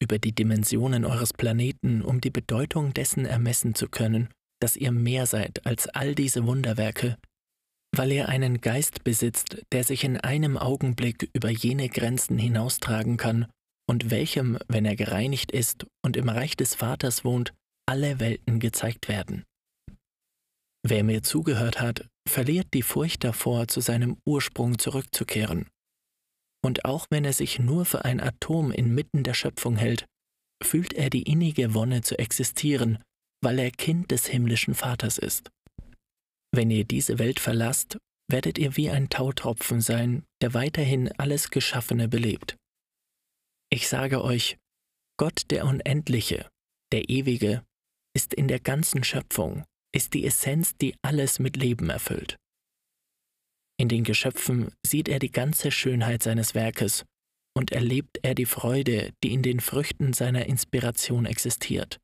über 0.00 0.20
die 0.20 0.32
Dimensionen 0.32 1.04
eures 1.04 1.32
Planeten, 1.32 2.00
um 2.00 2.20
die 2.20 2.30
Bedeutung 2.30 2.94
dessen 2.94 3.26
ermessen 3.26 3.74
zu 3.74 3.88
können, 3.88 4.28
dass 4.62 4.76
ihr 4.76 4.92
mehr 4.92 5.26
seid 5.26 5.66
als 5.66 5.88
all 5.88 6.14
diese 6.14 6.46
Wunderwerke, 6.46 7.16
weil 7.96 8.12
ihr 8.12 8.28
einen 8.28 8.60
Geist 8.60 9.02
besitzt, 9.02 9.64
der 9.72 9.82
sich 9.82 10.04
in 10.04 10.18
einem 10.18 10.56
Augenblick 10.56 11.28
über 11.32 11.50
jene 11.50 11.88
Grenzen 11.88 12.38
hinaustragen 12.38 13.16
kann 13.16 13.50
und 13.90 14.12
welchem, 14.12 14.60
wenn 14.68 14.84
er 14.84 14.94
gereinigt 14.94 15.50
ist 15.50 15.86
und 16.04 16.16
im 16.16 16.28
Reich 16.28 16.56
des 16.56 16.76
Vaters 16.76 17.24
wohnt, 17.24 17.52
alle 17.84 18.20
Welten 18.20 18.60
gezeigt 18.60 19.08
werden. 19.08 19.42
Wer 20.86 21.02
mir 21.02 21.22
zugehört 21.22 21.80
hat, 21.80 22.06
verliert 22.28 22.68
die 22.74 22.82
Furcht 22.82 23.24
davor, 23.24 23.68
zu 23.68 23.80
seinem 23.80 24.18
Ursprung 24.26 24.78
zurückzukehren. 24.78 25.70
Und 26.62 26.84
auch 26.84 27.06
wenn 27.10 27.24
er 27.24 27.32
sich 27.32 27.58
nur 27.58 27.86
für 27.86 28.04
ein 28.04 28.20
Atom 28.20 28.70
inmitten 28.70 29.22
der 29.22 29.32
Schöpfung 29.32 29.76
hält, 29.76 30.04
fühlt 30.62 30.92
er 30.92 31.08
die 31.08 31.22
innige 31.22 31.72
Wonne 31.72 32.02
zu 32.02 32.18
existieren, 32.18 33.02
weil 33.42 33.58
er 33.58 33.70
Kind 33.70 34.10
des 34.10 34.26
himmlischen 34.26 34.74
Vaters 34.74 35.16
ist. 35.16 35.50
Wenn 36.54 36.70
ihr 36.70 36.84
diese 36.84 37.18
Welt 37.18 37.40
verlasst, 37.40 37.96
werdet 38.30 38.58
ihr 38.58 38.76
wie 38.76 38.90
ein 38.90 39.08
Tautropfen 39.08 39.80
sein, 39.80 40.24
der 40.42 40.52
weiterhin 40.52 41.10
alles 41.18 41.50
Geschaffene 41.50 42.08
belebt. 42.08 42.56
Ich 43.70 43.88
sage 43.88 44.22
euch, 44.22 44.58
Gott 45.18 45.50
der 45.50 45.66
Unendliche, 45.66 46.48
der 46.92 47.08
Ewige, 47.08 47.64
ist 48.14 48.34
in 48.34 48.48
der 48.48 48.60
ganzen 48.60 49.02
Schöpfung 49.02 49.64
ist 49.94 50.14
die 50.14 50.26
Essenz, 50.26 50.76
die 50.76 50.94
alles 51.02 51.38
mit 51.38 51.56
Leben 51.56 51.88
erfüllt. 51.88 52.36
In 53.78 53.88
den 53.88 54.04
Geschöpfen 54.04 54.72
sieht 54.86 55.08
er 55.08 55.18
die 55.18 55.30
ganze 55.32 55.70
Schönheit 55.70 56.22
seines 56.22 56.54
Werkes 56.54 57.04
und 57.56 57.72
erlebt 57.72 58.18
er 58.22 58.34
die 58.34 58.46
Freude, 58.46 59.12
die 59.22 59.32
in 59.32 59.42
den 59.42 59.60
Früchten 59.60 60.12
seiner 60.12 60.46
Inspiration 60.46 61.26
existiert. 61.26 61.98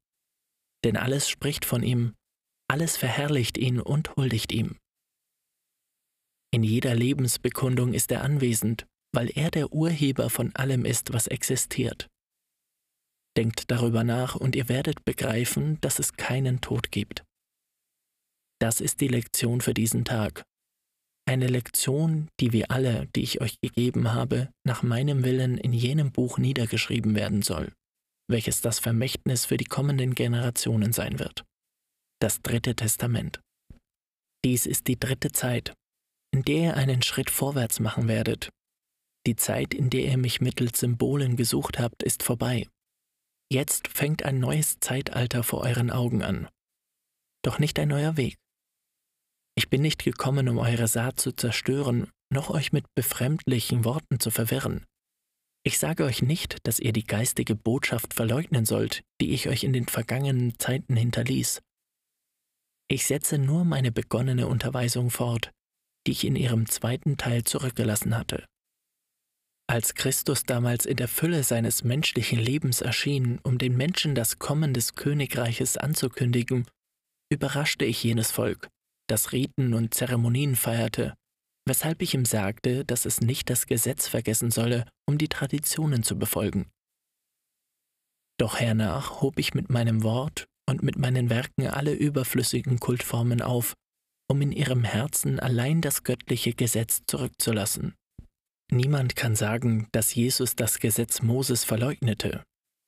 Denn 0.85 0.97
alles 0.97 1.29
spricht 1.29 1.65
von 1.65 1.83
ihm, 1.83 2.15
alles 2.69 2.97
verherrlicht 2.97 3.59
ihn 3.59 3.81
und 3.81 4.17
huldigt 4.17 4.53
ihm. 4.53 4.79
In 6.53 6.63
jeder 6.63 6.95
Lebensbekundung 6.95 7.93
ist 7.93 8.11
er 8.11 8.23
anwesend, 8.23 8.87
weil 9.13 9.31
er 9.37 9.51
der 9.51 9.73
Urheber 9.73 10.31
von 10.31 10.55
allem 10.55 10.85
ist, 10.85 11.13
was 11.13 11.27
existiert. 11.27 12.09
Denkt 13.37 13.71
darüber 13.71 14.05
nach 14.05 14.35
und 14.35 14.57
ihr 14.57 14.69
werdet 14.69 15.05
begreifen, 15.05 15.81
dass 15.81 15.99
es 15.99 16.15
keinen 16.15 16.61
Tod 16.61 16.91
gibt. 16.91 17.25
Das 18.61 18.81
ist 18.81 19.01
die 19.01 19.09
Lektion 19.09 19.61
für 19.61 19.75
diesen 19.75 20.05
Tag. 20.05 20.45
Eine 21.27 21.47
Lektion, 21.47 22.29
die 22.41 22.53
wir 22.53 22.71
alle, 22.71 23.07
die 23.15 23.23
ich 23.23 23.41
euch 23.41 23.61
gegeben 23.61 24.13
habe, 24.13 24.53
nach 24.67 24.83
meinem 24.83 25.25
Willen 25.25 25.59
in 25.59 25.73
jenem 25.73 26.13
Buch 26.13 26.39
niedergeschrieben 26.39 27.15
werden 27.15 27.43
soll, 27.43 27.73
welches 28.29 28.61
das 28.61 28.79
Vermächtnis 28.79 29.47
für 29.47 29.57
die 29.57 29.65
kommenden 29.65 30.15
Generationen 30.15 30.93
sein 30.93 31.19
wird. 31.19 31.45
Das 32.21 32.43
dritte 32.43 32.75
Testament. 32.75 33.41
Dies 34.45 34.67
ist 34.67 34.89
die 34.89 34.99
dritte 34.99 35.33
Zeit, 35.33 35.73
in 36.33 36.43
der 36.43 36.57
ihr 36.57 36.77
einen 36.77 37.03
Schritt 37.03 37.31
vorwärts 37.31 37.81
machen 37.81 38.09
werdet. 38.09 38.51
Die 39.27 39.37
Zeit, 39.37 39.73
in 39.75 39.91
der 39.91 40.05
ihr 40.05 40.19
mich 40.19 40.41
mittels 40.41 40.81
Symbolen 40.81 41.37
gesucht 41.37 41.79
habt, 41.79 42.03
ist 42.03 42.23
vorbei. 42.23 42.67
Jetzt 43.53 43.89
fängt 43.89 44.25
ein 44.25 44.39
neues 44.39 44.81
Zeitalter 44.81 45.43
vor 45.43 45.61
euren 45.63 45.91
Augen 45.91 46.23
an, 46.23 46.49
doch 47.43 47.59
nicht 47.59 47.79
ein 47.79 47.89
neuer 47.89 48.17
Weg. 48.17 48.37
Ich 49.61 49.69
bin 49.69 49.83
nicht 49.83 50.03
gekommen, 50.05 50.49
um 50.49 50.57
eure 50.57 50.89
Saat 50.89 51.21
zu 51.21 51.33
zerstören, 51.33 52.11
noch 52.33 52.49
euch 52.49 52.73
mit 52.73 52.87
befremdlichen 52.95 53.85
Worten 53.85 54.19
zu 54.19 54.31
verwirren. 54.31 54.87
Ich 55.67 55.79
sage 55.79 56.05
euch 56.07 56.23
nicht, 56.23 56.67
dass 56.67 56.79
ihr 56.79 56.95
die 56.95 57.05
geistige 57.05 57.55
Botschaft 57.55 58.15
verleugnen 58.15 58.65
sollt, 58.65 59.03
die 59.21 59.33
ich 59.33 59.51
euch 59.51 59.63
in 59.63 59.75
den 59.75 59.87
vergangenen 59.87 60.59
Zeiten 60.59 60.97
hinterließ. 60.97 61.61
Ich 62.91 63.05
setze 63.05 63.37
nur 63.37 63.67
meine 63.67 63.93
begonnene 63.93 64.47
Unterweisung 64.47 65.11
fort, 65.11 65.51
die 66.07 66.13
ich 66.13 66.25
in 66.25 66.37
ihrem 66.37 66.65
zweiten 66.65 67.19
Teil 67.19 67.45
zurückgelassen 67.45 68.17
hatte. 68.17 68.47
Als 69.69 69.95
Christus 69.95 70.45
damals 70.45 70.87
in 70.87 70.97
der 70.97 71.07
Fülle 71.07 71.43
seines 71.43 71.85
menschlichen 71.85 72.39
Lebens 72.39 72.81
erschien, 72.81 73.39
um 73.43 73.59
den 73.59 73.77
Menschen 73.77 74.15
das 74.15 74.39
Kommen 74.39 74.73
des 74.73 74.95
Königreiches 74.95 75.77
anzukündigen, 75.77 76.67
überraschte 77.31 77.85
ich 77.85 78.03
jenes 78.03 78.31
Volk, 78.33 78.71
das 79.11 79.33
Riten 79.33 79.75
und 79.75 79.95
Zeremonien 79.95 80.57
feierte, 80.57 81.15
weshalb 81.67 82.03
ich 82.03 82.15
ihm 82.15 82.25
sagte, 82.25 82.85
dass 82.85 83.05
es 83.05 83.21
nicht 83.21 83.51
das 83.51 83.67
Gesetz 83.67 84.07
vergessen 84.07 84.51
solle, 84.51 84.87
um 85.09 85.19
die 85.19 85.29
Traditionen 85.29 86.03
zu 86.03 86.19
befolgen. 86.19 86.71
Doch 88.39 88.59
hernach 88.59 89.21
hob 89.21 89.39
ich 89.39 89.55
mit 89.55 89.69
meinem 89.69 90.03
Wort 90.03 90.47
und 90.69 90.83
mit 90.83 90.97
meinen 90.97 91.29
Werken 91.29 91.67
alle 91.67 91.93
überflüssigen 91.93 92.79
Kultformen 92.79 93.43
auf, 93.43 93.75
um 94.31 94.41
in 94.41 94.53
ihrem 94.53 94.85
Herzen 94.85 95.41
allein 95.41 95.81
das 95.81 96.05
göttliche 96.05 96.55
Gesetz 96.55 97.03
zurückzulassen. 97.07 97.95
Niemand 98.73 99.17
kann 99.17 99.35
sagen, 99.35 99.89
dass 99.91 100.15
Jesus 100.15 100.55
das 100.55 100.79
Gesetz 100.79 101.23
Moses 101.23 101.65
verleugnete, 101.65 102.45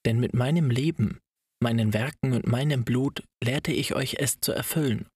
denn 0.06 0.20
mit 0.20 0.32
meinem 0.32 0.70
Leben, 0.70 1.18
meinen 1.60 1.92
Werken 1.92 2.32
und 2.32 2.46
meinem 2.46 2.84
Blut 2.84 3.24
lehrte 3.42 3.72
ich 3.72 3.94
euch 3.94 4.16
es 4.20 4.38
zu 4.40 4.52
erfüllen. 4.52 5.08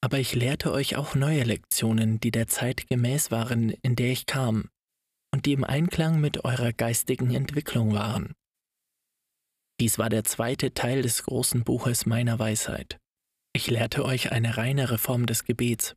Aber 0.00 0.18
ich 0.18 0.34
lehrte 0.34 0.72
euch 0.72 0.96
auch 0.96 1.14
neue 1.14 1.42
Lektionen, 1.42 2.20
die 2.20 2.30
der 2.30 2.46
Zeit 2.46 2.86
gemäß 2.86 3.30
waren, 3.30 3.70
in 3.70 3.96
der 3.96 4.12
ich 4.12 4.26
kam, 4.26 4.70
und 5.32 5.46
die 5.46 5.52
im 5.52 5.64
Einklang 5.64 6.20
mit 6.20 6.44
eurer 6.44 6.72
geistigen 6.72 7.34
Entwicklung 7.34 7.92
waren. 7.92 8.34
Dies 9.80 9.98
war 9.98 10.08
der 10.08 10.24
zweite 10.24 10.74
Teil 10.74 11.02
des 11.02 11.22
großen 11.24 11.64
Buches 11.64 12.06
meiner 12.06 12.38
Weisheit. 12.38 12.98
Ich 13.54 13.68
lehrte 13.68 14.04
euch 14.04 14.32
eine 14.32 14.56
reinere 14.56 14.98
Form 14.98 15.26
des 15.26 15.44
Gebets, 15.44 15.94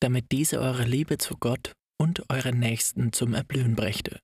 damit 0.00 0.32
diese 0.32 0.60
eure 0.60 0.84
Liebe 0.84 1.18
zu 1.18 1.36
Gott 1.36 1.72
und 2.00 2.28
euren 2.30 2.58
Nächsten 2.58 3.12
zum 3.12 3.34
Erblühen 3.34 3.76
brächte. 3.76 4.20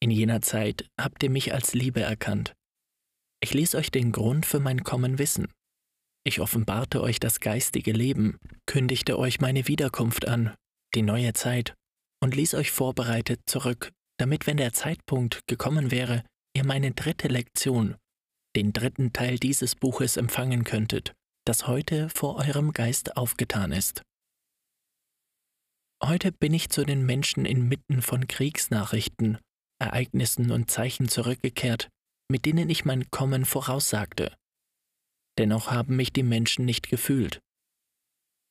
In 0.00 0.10
jener 0.10 0.42
Zeit 0.42 0.88
habt 1.00 1.22
ihr 1.22 1.30
mich 1.30 1.54
als 1.54 1.74
Liebe 1.74 2.00
erkannt. 2.00 2.54
Ich 3.40 3.54
ließ 3.54 3.74
euch 3.76 3.90
den 3.90 4.12
Grund 4.12 4.46
für 4.46 4.60
mein 4.60 4.84
Kommen 4.84 5.18
wissen. 5.18 5.52
Ich 6.24 6.40
offenbarte 6.40 7.02
euch 7.02 7.18
das 7.18 7.40
geistige 7.40 7.92
Leben, 7.92 8.38
kündigte 8.66 9.18
euch 9.18 9.40
meine 9.40 9.66
Wiederkunft 9.66 10.28
an, 10.28 10.54
die 10.94 11.02
neue 11.02 11.32
Zeit, 11.32 11.74
und 12.22 12.36
ließ 12.36 12.54
euch 12.54 12.70
vorbereitet 12.70 13.40
zurück, 13.46 13.90
damit, 14.18 14.46
wenn 14.46 14.56
der 14.56 14.72
Zeitpunkt 14.72 15.40
gekommen 15.48 15.90
wäre, 15.90 16.22
ihr 16.56 16.64
meine 16.64 16.92
dritte 16.92 17.26
Lektion, 17.26 17.96
den 18.54 18.72
dritten 18.72 19.12
Teil 19.12 19.38
dieses 19.38 19.74
Buches 19.74 20.16
empfangen 20.16 20.62
könntet, 20.62 21.12
das 21.44 21.66
heute 21.66 22.08
vor 22.08 22.36
eurem 22.36 22.72
Geist 22.72 23.16
aufgetan 23.16 23.72
ist. 23.72 24.02
Heute 26.04 26.30
bin 26.30 26.54
ich 26.54 26.68
zu 26.68 26.84
den 26.84 27.04
Menschen 27.04 27.44
inmitten 27.46 28.00
von 28.00 28.28
Kriegsnachrichten, 28.28 29.38
Ereignissen 29.80 30.52
und 30.52 30.70
Zeichen 30.70 31.08
zurückgekehrt, 31.08 31.88
mit 32.30 32.44
denen 32.44 32.70
ich 32.70 32.84
mein 32.84 33.10
Kommen 33.10 33.44
voraussagte 33.44 34.32
dennoch 35.38 35.70
haben 35.70 35.96
mich 35.96 36.12
die 36.12 36.22
Menschen 36.22 36.64
nicht 36.64 36.88
gefühlt. 36.88 37.40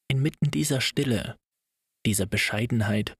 Inmitten 0.09 0.51
dieser 0.51 0.81
Stille, 0.81 1.37
dieser 2.05 2.25
Bescheidenheit, 2.25 3.15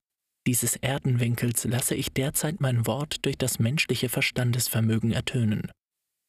dieses 0.48 0.76
Erdenwinkels 0.76 1.66
lasse 1.66 1.96
ich 1.96 2.12
derzeit 2.12 2.60
mein 2.60 2.88
Wort 2.88 3.26
durch 3.26 3.38
das 3.38 3.60
menschliche 3.60 4.10
Verstandesvermögen 4.10 5.12
ertönen, 5.12 5.72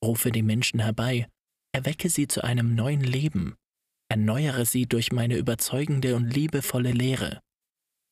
rufe 0.04 0.30
die 0.30 0.42
Menschen 0.42 0.80
herbei, 0.80 1.28
erwecke 1.74 2.10
sie 2.10 2.28
zu 2.28 2.44
einem 2.44 2.74
neuen 2.74 3.00
Leben, 3.00 3.54
erneuere 4.10 4.66
sie 4.66 4.86
durch 4.86 5.12
meine 5.12 5.36
überzeugende 5.36 6.14
und 6.14 6.28
liebevolle 6.28 6.92
Lehre, 6.92 7.40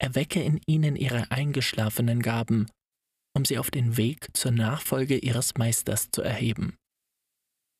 erwecke 0.00 0.42
in 0.42 0.60
ihnen 0.66 0.96
ihre 0.96 1.30
eingeschlafenen 1.30 2.22
Gaben, 2.22 2.70
um 3.36 3.44
sie 3.44 3.58
auf 3.58 3.70
den 3.70 3.98
Weg 3.98 4.34
zur 4.34 4.50
Nachfolge 4.50 5.18
ihres 5.18 5.54
Meisters 5.56 6.08
zu 6.10 6.22
erheben. 6.22 6.76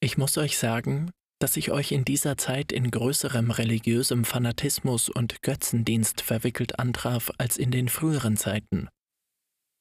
Ich 0.02 0.18
muss 0.18 0.36
euch 0.36 0.58
sagen, 0.58 1.10
dass 1.40 1.56
ich 1.56 1.70
euch 1.70 1.90
in 1.90 2.04
dieser 2.04 2.36
Zeit 2.36 2.70
in 2.70 2.90
größerem 2.90 3.50
religiösem 3.50 4.24
Fanatismus 4.24 5.08
und 5.08 5.40
Götzendienst 5.42 6.20
verwickelt 6.20 6.78
antraf 6.78 7.32
als 7.38 7.56
in 7.56 7.70
den 7.70 7.88
früheren 7.88 8.36
Zeiten 8.36 8.88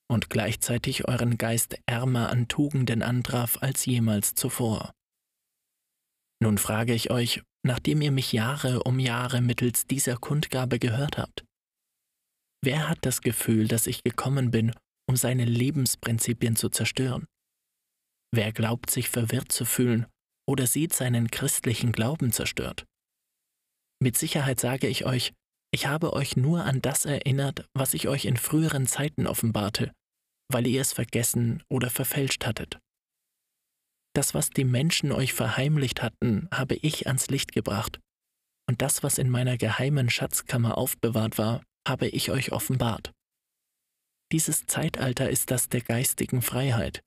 und 0.10 0.30
gleichzeitig 0.30 1.08
euren 1.08 1.38
Geist 1.38 1.78
ärmer 1.86 2.30
an 2.30 2.48
Tugenden 2.48 3.04
antraf 3.04 3.62
als 3.62 3.86
jemals 3.86 4.34
zuvor. 4.34 4.92
Nun 6.42 6.58
frage 6.58 6.94
ich 6.94 7.12
euch, 7.12 7.44
nachdem 7.64 8.02
ihr 8.02 8.12
mich 8.12 8.32
Jahre 8.32 8.84
um 8.84 8.98
Jahre 8.98 9.42
mittels 9.42 9.86
dieser 9.86 10.16
Kundgabe 10.16 10.80
gehört 10.80 11.18
habt, 11.18 11.44
wer 12.64 12.88
hat 12.88 13.00
das 13.02 13.22
Gefühl, 13.22 13.68
dass 13.68 13.86
ich 13.86 14.02
gekommen 14.04 14.50
bin, 14.50 14.74
um 15.10 15.18
seine 15.18 15.44
Lebensprinzipien 15.44 16.56
zu 16.56 16.70
zerstören? 16.70 17.26
Wer 18.34 18.54
glaubt 18.54 18.90
sich 18.90 19.10
verwirrt 19.10 19.52
zu 19.52 19.66
fühlen 19.66 20.08
oder 20.50 20.66
sieht 20.66 20.94
seinen 20.94 21.30
christlichen 21.30 21.92
Glauben 21.92 22.32
zerstört. 22.32 22.88
Mit 24.02 24.18
Sicherheit 24.18 24.60
sage 24.60 24.88
ich 24.88 25.06
euch, 25.06 25.32
ich 25.72 25.86
habe 25.86 26.14
euch 26.14 26.36
nur 26.38 26.64
an 26.64 26.82
das 26.82 27.06
erinnert, 27.06 27.70
was 27.76 27.94
ich 27.94 28.08
euch 28.08 28.26
in 28.26 28.36
früheren 28.36 28.88
Zeiten 28.88 29.28
offenbarte, 29.28 29.94
weil 30.52 30.66
ihr 30.66 30.82
es 30.82 30.92
vergessen 30.92 31.62
oder 31.70 31.92
verfälscht 31.92 32.48
hattet. 32.48 32.80
Das, 34.16 34.34
was 34.34 34.50
die 34.50 34.64
Menschen 34.64 35.12
euch 35.12 35.34
verheimlicht 35.34 36.02
hatten, 36.02 36.50
habe 36.52 36.74
ich 36.76 37.06
ans 37.06 37.28
Licht 37.30 37.52
gebracht, 37.52 38.00
und 38.68 38.82
das, 38.82 39.04
was 39.04 39.20
in 39.20 39.30
meiner 39.30 39.58
geheimen 39.58 40.10
Schatzkammer 40.10 40.80
aufbewahrt 40.80 41.38
war, 41.38 41.62
habe 41.88 42.08
ich 42.08 42.32
euch 42.32 42.52
offenbart. 42.52 43.12
Dieses 44.32 44.66
Zeitalter 44.66 45.30
ist 45.30 45.52
das 45.52 45.70
der 45.70 45.82
geistigen 45.82 46.42
Freiheit, 46.42 47.02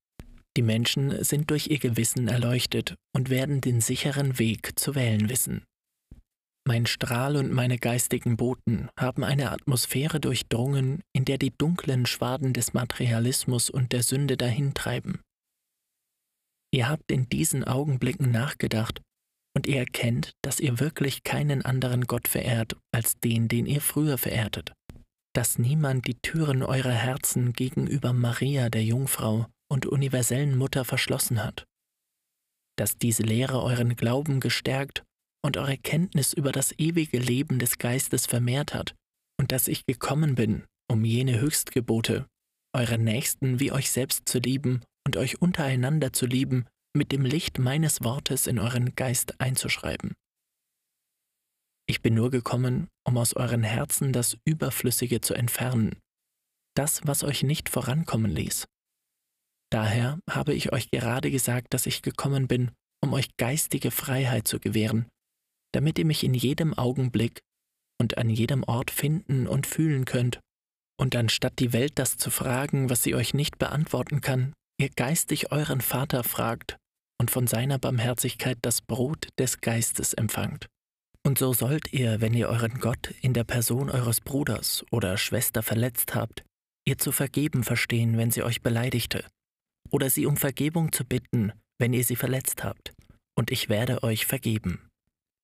die 0.57 0.63
Menschen 0.63 1.25
sind 1.25 1.51
durch 1.51 1.69
ihr 1.69 1.79
Gewissen 1.79 2.29
erleuchtet 2.29 2.95
und 3.15 3.31
werden 3.31 3.61
den 3.61 3.81
sicheren 3.81 4.39
Weg 4.39 4.79
zu 4.79 4.95
wählen 4.95 5.29
wissen. 5.29 5.65
Mein 6.65 6.87
Strahl 6.87 7.37
und 7.37 7.53
meine 7.53 7.79
geistigen 7.79 8.37
Boten 8.37 8.89
haben 8.97 9.25
eine 9.25 9.51
Atmosphäre 9.51 10.21
durchdrungen, 10.21 11.03
in 11.13 11.25
der 11.25 11.37
die 11.37 11.53
dunklen 11.57 12.07
Schwaden 12.07 12.53
des 12.53 12.73
Materialismus 12.73 13.69
und 13.69 13.93
der 13.93 14.05
Sünde 14.05 14.37
dahintreiben. 14.37 15.21
Ihr 16.73 16.89
habt 16.89 17.11
in 17.11 17.29
diesen 17.29 17.65
Augenblicken 17.65 18.31
nachgedacht 18.31 19.03
und 19.57 19.67
ihr 19.67 19.79
erkennt, 19.79 20.33
dass 20.43 20.61
ihr 20.61 20.79
wirklich 20.79 21.25
keinen 21.25 21.63
anderen 21.63 22.07
Gott 22.07 22.29
verehrt 22.29 22.77
als 22.95 23.19
den, 23.19 23.49
den 23.49 23.67
ihr 23.67 23.81
früher 23.81 24.17
verehrtet, 24.17 24.73
dass 25.35 25.59
niemand 25.59 26.07
die 26.07 26.19
Türen 26.23 26.63
eurer 26.63 26.93
Herzen 26.93 27.53
gegenüber 27.53 28.13
Maria 28.13 28.71
der 28.71 28.85
Jungfrau 28.85 29.47
und 29.73 29.87
universellen 29.87 30.57
Mutter 30.59 30.85
verschlossen 30.85 31.43
hat, 31.43 31.65
dass 32.77 32.99
diese 32.99 33.23
Lehre 33.23 33.63
euren 33.63 33.97
Glauben 33.97 34.39
gestärkt 34.39 35.03
und 35.43 35.57
eure 35.57 35.79
Kenntnis 35.79 36.35
über 36.35 36.53
das 36.53 36.79
ewige 36.79 37.19
Leben 37.19 37.59
des 37.59 37.79
Geistes 37.79 38.27
vermehrt 38.27 38.75
hat, 38.75 38.95
und 39.41 39.51
dass 39.51 39.69
ich 39.69 39.87
gekommen 39.87 40.35
bin, 40.35 40.65
um 40.91 41.07
jene 41.07 41.41
Höchstgebote, 41.41 42.27
eure 42.77 42.99
Nächsten 42.99 43.61
wie 43.61 43.73
euch 43.73 43.91
selbst 43.91 44.29
zu 44.29 44.39
lieben 44.39 44.83
und 45.07 45.17
euch 45.17 45.41
untereinander 45.41 46.13
zu 46.13 46.27
lieben, 46.27 46.67
mit 46.95 47.11
dem 47.11 47.25
Licht 47.25 47.59
meines 47.59 48.05
Wortes 48.05 48.47
in 48.47 48.59
euren 48.59 48.95
Geist 48.95 49.41
einzuschreiben. 49.41 50.13
Ich 51.89 52.03
bin 52.03 52.15
nur 52.15 52.31
gekommen, 52.31 52.89
um 53.05 53.17
aus 53.17 53.35
euren 53.35 53.63
Herzen 53.63 54.13
das 54.13 54.37
Überflüssige 54.45 55.23
zu 55.23 55.33
entfernen, 55.33 55.99
das, 56.77 57.01
was 57.05 57.25
euch 57.25 57.43
nicht 57.43 57.71
vorankommen 57.71 58.31
ließ. 58.31 58.67
Daher 59.73 60.19
habe 60.29 60.53
ich 60.53 60.71
euch 60.71 60.91
gerade 60.91 61.31
gesagt, 61.31 61.73
dass 61.73 61.87
ich 61.87 62.03
gekommen 62.03 62.47
bin, 62.47 62.73
um 63.03 63.15
euch 63.15 63.35
geistige 63.39 63.91
Freiheit 63.91 64.47
zu 64.47 64.61
gewähren, 64.61 65.07
damit 65.73 65.99
ihr 65.99 66.05
mich 66.05 66.25
in 66.25 66.35
jedem 66.35 66.75
Augenblick 66.75 67.41
und 67.99 68.19
an 68.19 68.29
jedem 68.29 68.65
Ort 68.65 68.91
finden 68.91 69.47
und 69.47 69.67
fühlen 69.67 70.05
könnt, 70.05 70.41
und 71.01 71.17
anstatt 71.17 71.59
die 71.59 71.73
Welt 71.73 71.93
das 71.99 72.19
zu 72.19 72.31
fragen, 72.31 72.91
was 72.91 73.03
sie 73.03 73.15
euch 73.15 73.33
nicht 73.33 73.59
beantworten 73.59 74.21
kann, 74.21 74.53
ihr 74.79 74.91
geistig 74.91 75.53
euren 75.53 75.81
Vater 75.81 76.23
fragt 76.23 76.77
und 77.19 77.31
von 77.31 77.47
seiner 77.47 77.79
Barmherzigkeit 77.79 78.59
das 78.61 78.83
Brot 78.83 79.29
des 79.39 79.63
Geistes 79.63 80.13
empfangt. 80.13 80.67
Und 81.25 81.39
so 81.39 81.55
sollt 81.55 81.95
ihr, 81.95 82.21
wenn 82.21 82.35
ihr 82.35 82.51
euren 82.51 82.79
Gott 82.79 83.15
in 83.23 83.33
der 83.33 83.45
Person 83.45 83.89
eures 83.89 84.21
Bruders 84.21 84.85
oder 84.91 85.17
Schwester 85.17 85.63
verletzt 85.63 86.15
habt, 86.15 86.45
ihr 86.87 86.99
zu 86.99 87.11
vergeben 87.11 87.65
verstehen, 87.65 88.19
wenn 88.19 88.31
sie 88.31 88.43
euch 88.43 88.61
beleidigte, 88.61 89.25
oder 89.93 90.11
sie 90.11 90.27
um 90.27 90.37
Vergebung 90.37 90.93
zu 90.93 91.05
bitten, 91.05 91.53
wenn 91.79 91.93
ihr 91.93 92.05
sie 92.05 92.17
verletzt 92.17 92.65
habt, 92.65 92.93
und 93.37 93.51
ich 93.51 93.69
werde 93.69 94.03
euch 94.03 94.27
vergeben. 94.27 94.89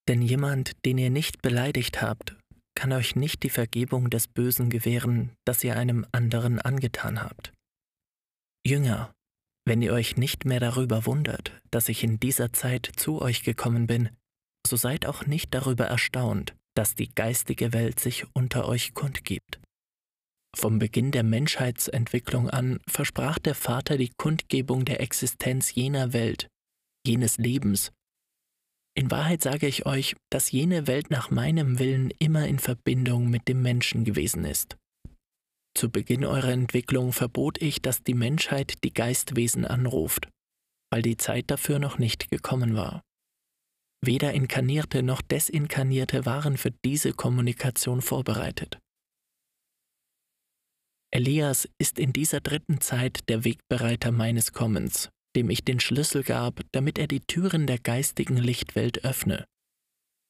Denn 0.09 0.23
jemand, 0.23 0.73
den 0.85 0.99
ihr 0.99 1.11
nicht 1.11 1.43
beleidigt 1.43 2.01
habt, 2.01 2.37
kann 2.75 2.93
euch 2.93 3.17
nicht 3.17 3.43
die 3.43 3.51
Vergebung 3.51 4.09
des 4.09 4.29
Bösen 4.29 4.71
gewähren, 4.71 5.33
das 5.45 5.65
ihr 5.65 5.77
einem 5.77 6.07
anderen 6.13 6.61
angetan 6.61 7.23
habt. 7.23 7.53
Jünger, 8.65 9.13
wenn 9.67 9.83
ihr 9.83 9.93
euch 9.93 10.17
nicht 10.17 10.45
mehr 10.45 10.61
darüber 10.61 11.05
wundert, 11.05 11.53
dass 11.71 11.89
ich 11.89 12.03
in 12.03 12.19
dieser 12.21 12.53
Zeit 12.53 12.91
zu 12.97 13.21
euch 13.21 13.43
gekommen 13.43 13.87
bin, 13.87 14.11
so 14.67 14.77
seid 14.77 15.07
auch 15.07 15.27
nicht 15.27 15.53
darüber 15.55 15.87
erstaunt, 15.87 16.55
dass 16.75 16.95
die 16.95 17.13
geistige 17.15 17.73
Welt 17.73 18.01
sich 18.01 18.25
unter 18.35 18.69
euch 18.69 18.95
kundgibt. 18.95 19.61
Vom 20.57 20.79
Beginn 20.79 21.11
der 21.11 21.23
Menschheitsentwicklung 21.23 22.49
an 22.51 22.81
versprach 22.89 23.39
der 23.39 23.55
Vater 23.55 23.97
die 23.97 24.11
Kundgebung 24.17 24.85
der 24.85 25.01
Existenz 25.01 25.75
jener 25.75 26.13
Welt, 26.13 26.49
jenes 27.07 27.39
Lebens. 27.39 27.93
In 28.97 29.11
Wahrheit 29.11 29.43
sage 29.43 29.69
ich 29.69 29.87
euch, 29.87 30.17
dass 30.31 30.51
jene 30.51 30.87
Welt 30.87 31.11
nach 31.11 31.31
meinem 31.31 31.79
Willen 31.79 32.11
immer 32.19 32.49
in 32.49 32.59
Verbindung 32.59 33.31
mit 33.31 33.47
dem 33.47 33.63
Menschen 33.63 34.05
gewesen 34.05 34.45
ist. 34.45 34.77
Zu 35.77 35.91
Beginn 35.91 36.25
eurer 36.25 36.51
Entwicklung 36.51 37.13
verbot 37.13 37.63
ich, 37.63 37.81
dass 37.81 38.03
die 38.03 38.15
Menschheit 38.15 38.83
die 38.83 38.93
Geistwesen 38.93 39.65
anruft, 39.65 40.29
weil 40.91 41.03
die 41.03 41.17
Zeit 41.17 41.51
dafür 41.53 41.79
noch 41.79 41.99
nicht 41.99 42.31
gekommen 42.31 42.75
war. 42.75 43.03
Weder 44.05 44.33
Inkarnierte 44.33 45.05
noch 45.05 45.23
Desinkarnierte 45.23 46.27
waren 46.27 46.57
für 46.57 46.73
diese 46.85 47.13
Kommunikation 47.13 48.01
vorbereitet. 48.03 48.81
Elias 51.11 51.69
ist 51.79 51.99
in 51.99 52.13
dieser 52.13 52.41
dritten 52.41 52.81
Zeit 52.81 53.29
der 53.29 53.45
Wegbereiter 53.45 54.13
meines 54.13 54.53
Kommens, 54.53 55.09
dem 55.35 55.49
ich 55.49 55.65
den 55.65 55.81
Schlüssel 55.81 56.23
gab, 56.23 56.61
damit 56.73 56.99
er 56.99 57.07
die 57.07 57.21
Türen 57.21 57.67
der 57.67 57.79
geistigen 57.79 58.37
Lichtwelt 58.37 59.05
öffne, 59.05 59.45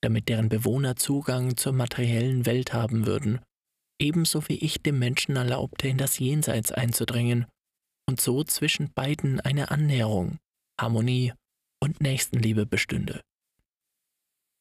damit 0.03 0.29
deren 0.29 0.49
Bewohner 0.49 0.97
Zugang 0.97 1.57
zur 1.57 1.73
materiellen 1.73 2.47
Welt 2.47 2.73
haben 2.73 3.07
würden, 3.07 3.41
ebenso 4.01 4.49
wie 4.49 4.59
ich 4.59 4.81
dem 4.81 4.99
Menschen 5.01 5.35
erlaubte, 5.35 5.89
in 5.89 5.99
das 5.99 6.19
Jenseits 6.19 6.71
einzudringen 6.71 7.47
und 8.09 8.21
so 8.21 8.45
zwischen 8.45 8.93
beiden 8.93 9.41
eine 9.41 9.71
Annäherung, 9.71 10.39
Harmonie 10.81 11.33
und 11.83 12.01
Nächstenliebe 12.01 12.67
bestünde. 12.67 13.21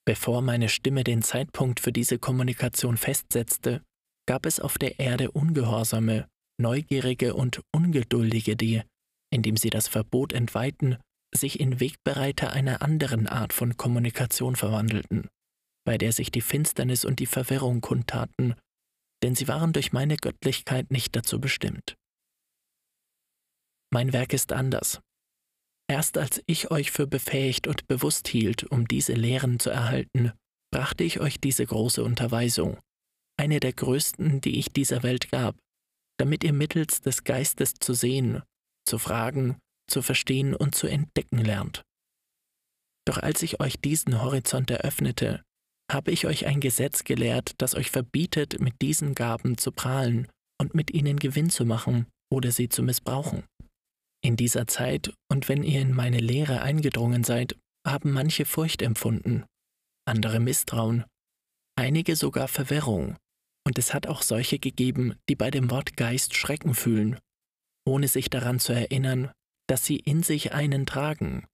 Bevor 0.06 0.42
meine 0.42 0.70
Stimme 0.70 1.04
den 1.04 1.22
Zeitpunkt 1.22 1.80
für 1.80 1.92
diese 1.92 2.18
Kommunikation 2.18 2.98
festsetzte, 2.98 3.84
gab 4.28 4.46
es 4.46 4.60
auf 4.60 4.78
der 4.78 5.00
Erde 5.00 5.32
Ungehorsame, 5.32 6.28
Neugierige 6.60 7.34
und 7.34 7.62
Ungeduldige, 7.74 8.56
die, 8.56 8.84
indem 9.32 9.58
sie 9.58 9.70
das 9.70 9.88
Verbot 9.88 10.34
entweihten, 10.34 10.98
sich 11.36 11.60
in 11.60 11.80
Wegbereiter 11.80 12.52
einer 12.52 12.82
anderen 12.82 13.28
Art 13.28 13.54
von 13.54 13.78
Kommunikation 13.78 14.56
verwandelten, 14.56 15.28
bei 15.86 15.98
der 15.98 16.12
sich 16.12 16.32
die 16.32 16.42
Finsternis 16.42 17.06
und 17.06 17.20
die 17.20 17.26
Verwirrung 17.26 17.82
kundtaten, 17.82 18.56
denn 19.24 19.36
sie 19.36 19.48
waren 19.48 19.74
durch 19.74 19.94
meine 19.94 20.18
Göttlichkeit 20.18 20.92
nicht 20.92 21.16
dazu 21.16 21.40
bestimmt. 21.40 21.96
Mein 23.92 24.14
Werk 24.14 24.34
ist 24.34 24.52
anders. 24.52 25.00
Erst 25.90 26.18
als 26.18 26.44
ich 26.46 26.70
euch 26.70 26.92
für 26.92 27.08
befähigt 27.08 27.68
und 27.68 27.88
bewusst 27.88 28.28
hielt, 28.28 28.66
um 28.66 28.88
diese 28.88 29.14
Lehren 29.14 29.60
zu 29.60 29.70
erhalten, 29.70 30.34
brachte 30.72 31.06
ich 31.06 31.22
euch 31.22 31.40
diese 31.40 31.66
große 31.66 32.04
Unterweisung, 32.04 32.78
eine 33.38 33.60
der 33.60 33.74
größten, 33.74 34.42
die 34.42 34.60
ich 34.60 34.74
dieser 34.74 35.04
Welt 35.04 35.32
gab, 35.32 35.56
damit 36.20 36.44
ihr 36.44 36.54
mittels 36.54 37.02
des 37.02 37.24
Geistes 37.24 37.76
zu 37.76 37.94
sehen, 37.94 38.42
zu 38.86 38.98
fragen, 38.98 39.58
zu 39.90 40.02
verstehen 40.02 40.56
und 40.56 40.76
zu 40.76 40.88
entdecken 40.88 41.38
lernt. 41.38 41.84
Doch 43.08 43.18
als 43.18 43.42
ich 43.42 43.62
euch 43.62 43.80
diesen 43.80 44.22
Horizont 44.22 44.70
eröffnete, 44.70 45.44
habe 45.90 46.12
ich 46.12 46.26
euch 46.26 46.46
ein 46.46 46.60
Gesetz 46.60 47.06
gelehrt, 47.06 47.54
das 47.60 47.76
euch 47.76 47.92
verbietet, 47.92 48.60
mit 48.60 48.82
diesen 48.82 49.16
Gaben 49.16 49.58
zu 49.58 49.72
prahlen 49.72 50.28
und 50.60 50.76
mit 50.76 50.92
ihnen 50.92 51.18
Gewinn 51.18 51.50
zu 51.50 51.64
machen 51.66 52.08
oder 52.30 52.52
sie 52.52 52.68
zu 52.68 52.84
missbrauchen. 52.84 53.46
In 54.22 54.36
dieser 54.36 54.68
Zeit 54.68 55.14
und 55.32 55.48
wenn 55.48 55.64
ihr 55.64 55.80
in 55.80 55.94
meine 55.94 56.20
Lehre 56.20 56.62
eingedrungen 56.62 57.24
seid, 57.24 57.56
haben 57.86 58.12
manche 58.12 58.44
Furcht 58.44 58.82
empfunden, 58.82 59.46
andere 60.06 60.42
Misstrauen, 60.42 61.06
einige 61.78 62.18
sogar 62.18 62.50
Verwirrung 62.50 63.16
und 63.68 63.78
es 63.78 63.94
hat 63.94 64.08
auch 64.08 64.22
solche 64.22 64.60
gegeben, 64.60 65.16
die 65.28 65.36
bei 65.36 65.52
dem 65.52 65.70
Wort 65.70 65.98
Geist 65.98 66.36
Schrecken 66.36 66.74
fühlen, 66.74 67.20
ohne 67.86 68.08
sich 68.08 68.30
daran 68.30 68.62
zu 68.62 68.72
erinnern, 68.72 69.30
dass 69.68 69.86
sie 69.86 69.98
in 69.98 70.24
sich 70.24 70.54
einen 70.54 70.86
tragen, 70.86 71.46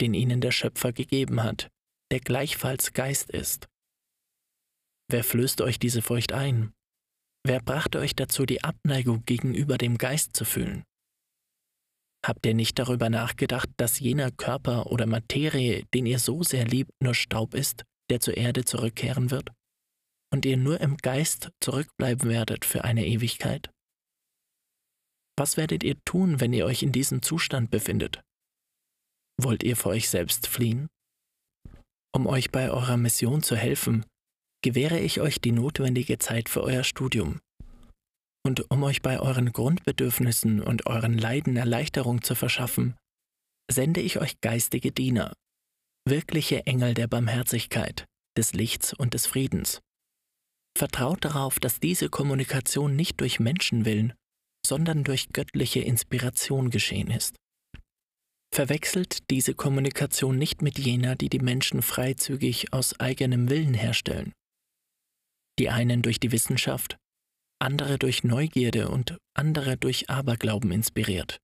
den 0.00 0.12
ihnen 0.12 0.40
der 0.40 0.50
Schöpfer 0.50 0.92
gegeben 0.92 1.44
hat, 1.44 1.68
der 2.10 2.18
gleichfalls 2.18 2.94
Geist 2.94 3.30
ist. 3.30 3.68
Wer 5.08 5.22
flößt 5.22 5.60
euch 5.60 5.78
diese 5.78 6.02
Furcht 6.02 6.32
ein? 6.32 6.72
Wer 7.46 7.60
brachte 7.60 8.00
euch 8.00 8.16
dazu, 8.16 8.44
die 8.44 8.64
Abneigung 8.64 9.24
gegenüber 9.24 9.78
dem 9.78 9.98
Geist 9.98 10.34
zu 10.34 10.44
fühlen? 10.44 10.82
Habt 12.26 12.44
ihr 12.44 12.54
nicht 12.54 12.76
darüber 12.80 13.08
nachgedacht, 13.08 13.68
dass 13.76 14.00
jener 14.00 14.32
Körper 14.32 14.86
oder 14.86 15.06
Materie, 15.06 15.84
den 15.94 16.06
ihr 16.06 16.18
so 16.18 16.42
sehr 16.42 16.64
liebt, 16.64 16.90
nur 17.00 17.14
Staub 17.14 17.54
ist, 17.54 17.84
der 18.10 18.18
zur 18.18 18.36
Erde 18.36 18.64
zurückkehren 18.64 19.30
wird? 19.30 19.50
Und 20.32 20.44
ihr 20.44 20.56
nur 20.56 20.80
im 20.80 20.96
Geist 20.96 21.52
zurückbleiben 21.60 22.28
werdet 22.28 22.64
für 22.64 22.84
eine 22.84 23.06
Ewigkeit? 23.06 23.70
Was 25.38 25.56
werdet 25.56 25.82
ihr 25.84 26.02
tun, 26.04 26.40
wenn 26.40 26.52
ihr 26.52 26.66
euch 26.66 26.82
in 26.82 26.92
diesem 26.92 27.22
Zustand 27.22 27.70
befindet? 27.70 28.22
Wollt 29.40 29.62
ihr 29.62 29.76
vor 29.76 29.92
euch 29.92 30.08
selbst 30.08 30.46
fliehen? 30.46 30.88
Um 32.14 32.26
euch 32.26 32.50
bei 32.50 32.70
eurer 32.70 32.96
Mission 32.96 33.42
zu 33.42 33.56
helfen, 33.56 34.04
gewähre 34.62 34.98
ich 34.98 35.20
euch 35.20 35.40
die 35.40 35.52
notwendige 35.52 36.18
Zeit 36.18 36.48
für 36.48 36.62
euer 36.62 36.84
Studium. 36.84 37.40
Und 38.44 38.70
um 38.70 38.82
euch 38.82 39.02
bei 39.02 39.20
euren 39.20 39.52
Grundbedürfnissen 39.52 40.62
und 40.62 40.86
euren 40.86 41.16
Leiden 41.16 41.56
Erleichterung 41.56 42.22
zu 42.22 42.34
verschaffen, 42.34 42.96
sende 43.70 44.00
ich 44.00 44.18
euch 44.18 44.40
geistige 44.40 44.92
Diener, 44.92 45.32
wirkliche 46.06 46.66
Engel 46.66 46.94
der 46.94 47.06
Barmherzigkeit, 47.06 48.06
des 48.36 48.52
Lichts 48.52 48.92
und 48.92 49.14
des 49.14 49.26
Friedens. 49.26 49.80
Vertraut 50.76 51.24
darauf, 51.24 51.60
dass 51.60 51.80
diese 51.80 52.08
Kommunikation 52.08 52.96
nicht 52.96 53.20
durch 53.20 53.38
Menschenwillen, 53.38 54.14
sondern 54.66 55.04
durch 55.04 55.28
göttliche 55.32 55.80
Inspiration 55.80 56.70
geschehen 56.70 57.10
ist. 57.10 57.36
Verwechselt 58.54 59.30
diese 59.30 59.54
Kommunikation 59.54 60.38
nicht 60.38 60.62
mit 60.62 60.78
jener, 60.78 61.16
die 61.16 61.28
die 61.28 61.38
Menschen 61.38 61.82
freizügig 61.82 62.72
aus 62.72 62.98
eigenem 63.00 63.48
Willen 63.48 63.74
herstellen. 63.74 64.32
Die 65.58 65.68
einen 65.68 66.02
durch 66.02 66.20
die 66.20 66.32
Wissenschaft, 66.32 66.96
andere 67.60 67.98
durch 67.98 68.24
Neugierde 68.24 68.88
und 68.88 69.16
andere 69.34 69.76
durch 69.76 70.10
Aberglauben 70.10 70.70
inspiriert. 70.70 71.38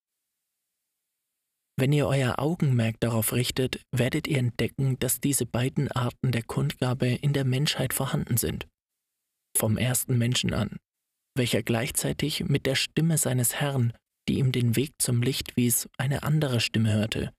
Wenn 1.76 1.92
ihr 1.92 2.08
euer 2.08 2.38
Augenmerk 2.38 2.98
darauf 3.00 3.32
richtet, 3.32 3.80
werdet 3.92 4.26
ihr 4.26 4.38
entdecken, 4.38 4.98
dass 4.98 5.20
diese 5.20 5.46
beiden 5.46 5.90
Arten 5.92 6.32
der 6.32 6.42
Kundgabe 6.42 7.06
in 7.06 7.32
der 7.32 7.44
Menschheit 7.44 7.94
vorhanden 7.94 8.36
sind 8.36 8.66
vom 9.58 9.76
ersten 9.76 10.16
Menschen 10.16 10.54
an, 10.54 10.78
welcher 11.36 11.62
gleichzeitig 11.62 12.44
mit 12.44 12.66
der 12.66 12.74
Stimme 12.74 13.18
seines 13.18 13.56
Herrn, 13.56 13.92
die 14.28 14.38
ihm 14.38 14.52
den 14.52 14.76
Weg 14.76 14.92
zum 14.98 15.22
Licht 15.22 15.56
wies, 15.56 15.88
eine 15.98 16.22
andere 16.22 16.60
Stimme 16.60 16.92
hörte, 16.92 17.32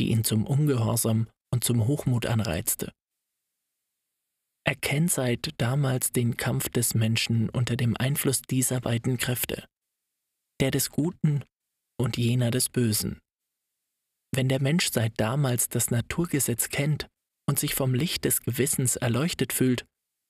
die 0.00 0.10
ihn 0.10 0.24
zum 0.24 0.46
Ungehorsam 0.46 1.28
und 1.52 1.64
zum 1.64 1.86
Hochmut 1.86 2.26
anreizte. 2.26 2.92
Erkennt 4.66 5.10
seit 5.10 5.50
damals 5.58 6.10
den 6.10 6.36
Kampf 6.36 6.70
des 6.70 6.94
Menschen 6.94 7.50
unter 7.50 7.76
dem 7.76 7.96
Einfluss 7.96 8.40
dieser 8.42 8.80
beiden 8.80 9.18
Kräfte, 9.18 9.66
der 10.60 10.70
des 10.70 10.90
Guten 10.90 11.44
und 12.00 12.16
jener 12.16 12.50
des 12.50 12.70
Bösen. 12.70 13.20
Wenn 14.34 14.48
der 14.48 14.60
Mensch 14.60 14.90
seit 14.90 15.20
damals 15.20 15.68
das 15.68 15.90
Naturgesetz 15.90 16.70
kennt 16.70 17.06
und 17.46 17.58
sich 17.58 17.74
vom 17.74 17.94
Licht 17.94 18.24
des 18.24 18.40
Gewissens 18.42 18.96
erleuchtet 18.96 19.52
fühlt, 19.52 19.84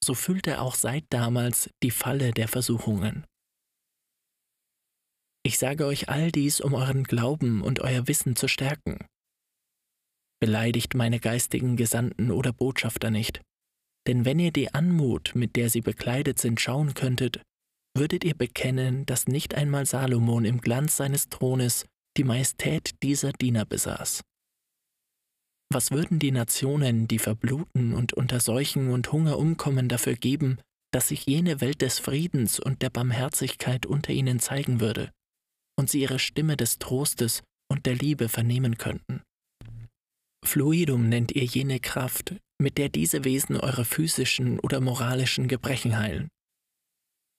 so 0.05 0.15
füllt 0.15 0.47
er 0.47 0.63
auch 0.63 0.75
seit 0.75 1.05
damals 1.11 1.71
die 1.83 1.91
Falle 1.91 2.33
der 2.33 2.49
Versuchungen. 2.49 3.25
Ich 5.47 5.59
sage 5.59 5.87
euch 5.87 6.09
all 6.09 6.33
dies, 6.33 6.61
um 6.61 6.75
euren 6.75 7.05
Glauben 7.05 7.63
und 7.63 7.81
euer 7.81 8.09
Wissen 8.09 8.37
zu 8.37 8.49
stärken. 8.49 9.07
Beleidigt 10.41 10.95
meine 10.95 11.21
geistigen 11.21 11.77
Gesandten 11.77 12.31
oder 12.31 12.53
Botschafter 12.53 13.11
nicht, 13.11 13.41
denn 14.07 14.25
wenn 14.25 14.39
ihr 14.39 14.53
die 14.53 14.73
Anmut, 14.73 15.35
mit 15.35 15.57
der 15.57 15.71
sie 15.71 15.81
bekleidet 15.81 16.39
sind, 16.39 16.61
schauen 16.61 16.95
könntet, 16.95 17.43
würdet 17.97 18.25
ihr 18.25 18.35
bekennen, 18.35 19.07
dass 19.07 19.29
nicht 19.29 19.55
einmal 19.55 19.87
Salomon 19.87 20.45
im 20.45 20.61
Glanz 20.61 20.97
seines 20.97 21.29
Thrones 21.29 21.87
die 22.17 22.25
Majestät 22.25 23.03
dieser 23.03 23.33
Diener 23.33 23.65
besaß. 23.65 24.23
Was 25.73 25.91
würden 25.91 26.19
die 26.19 26.31
Nationen, 26.31 27.09
die 27.09 27.19
verbluten 27.19 27.95
und 27.95 28.13
unter 28.13 28.41
Seuchen 28.41 28.91
und 28.91 29.11
Hunger 29.13 29.39
umkommen, 29.39 29.89
dafür 29.89 30.15
geben, 30.15 30.59
dass 30.93 31.09
sich 31.09 31.27
jene 31.27 31.61
Welt 31.61 31.83
des 31.83 31.99
Friedens 31.99 32.61
und 32.61 32.83
der 32.83 32.91
Barmherzigkeit 32.91 33.85
unter 33.85 34.13
ihnen 34.13 34.39
zeigen 34.39 34.81
würde 34.81 35.11
und 35.77 35.91
sie 35.91 36.01
ihre 36.01 36.21
Stimme 36.21 36.57
des 36.57 36.79
Trostes 36.79 37.43
und 37.69 37.87
der 37.87 37.97
Liebe 37.97 38.29
vernehmen 38.29 38.79
könnten? 38.79 39.23
Fluidum 40.45 41.09
nennt 41.09 41.33
ihr 41.33 41.45
jene 41.45 41.81
Kraft, 41.81 42.37
mit 42.61 42.79
der 42.79 42.89
diese 42.89 43.25
Wesen 43.25 43.57
eure 43.57 43.85
physischen 43.85 44.61
oder 44.61 44.81
moralischen 44.81 45.49
Gebrechen 45.49 45.99
heilen. 45.99 46.29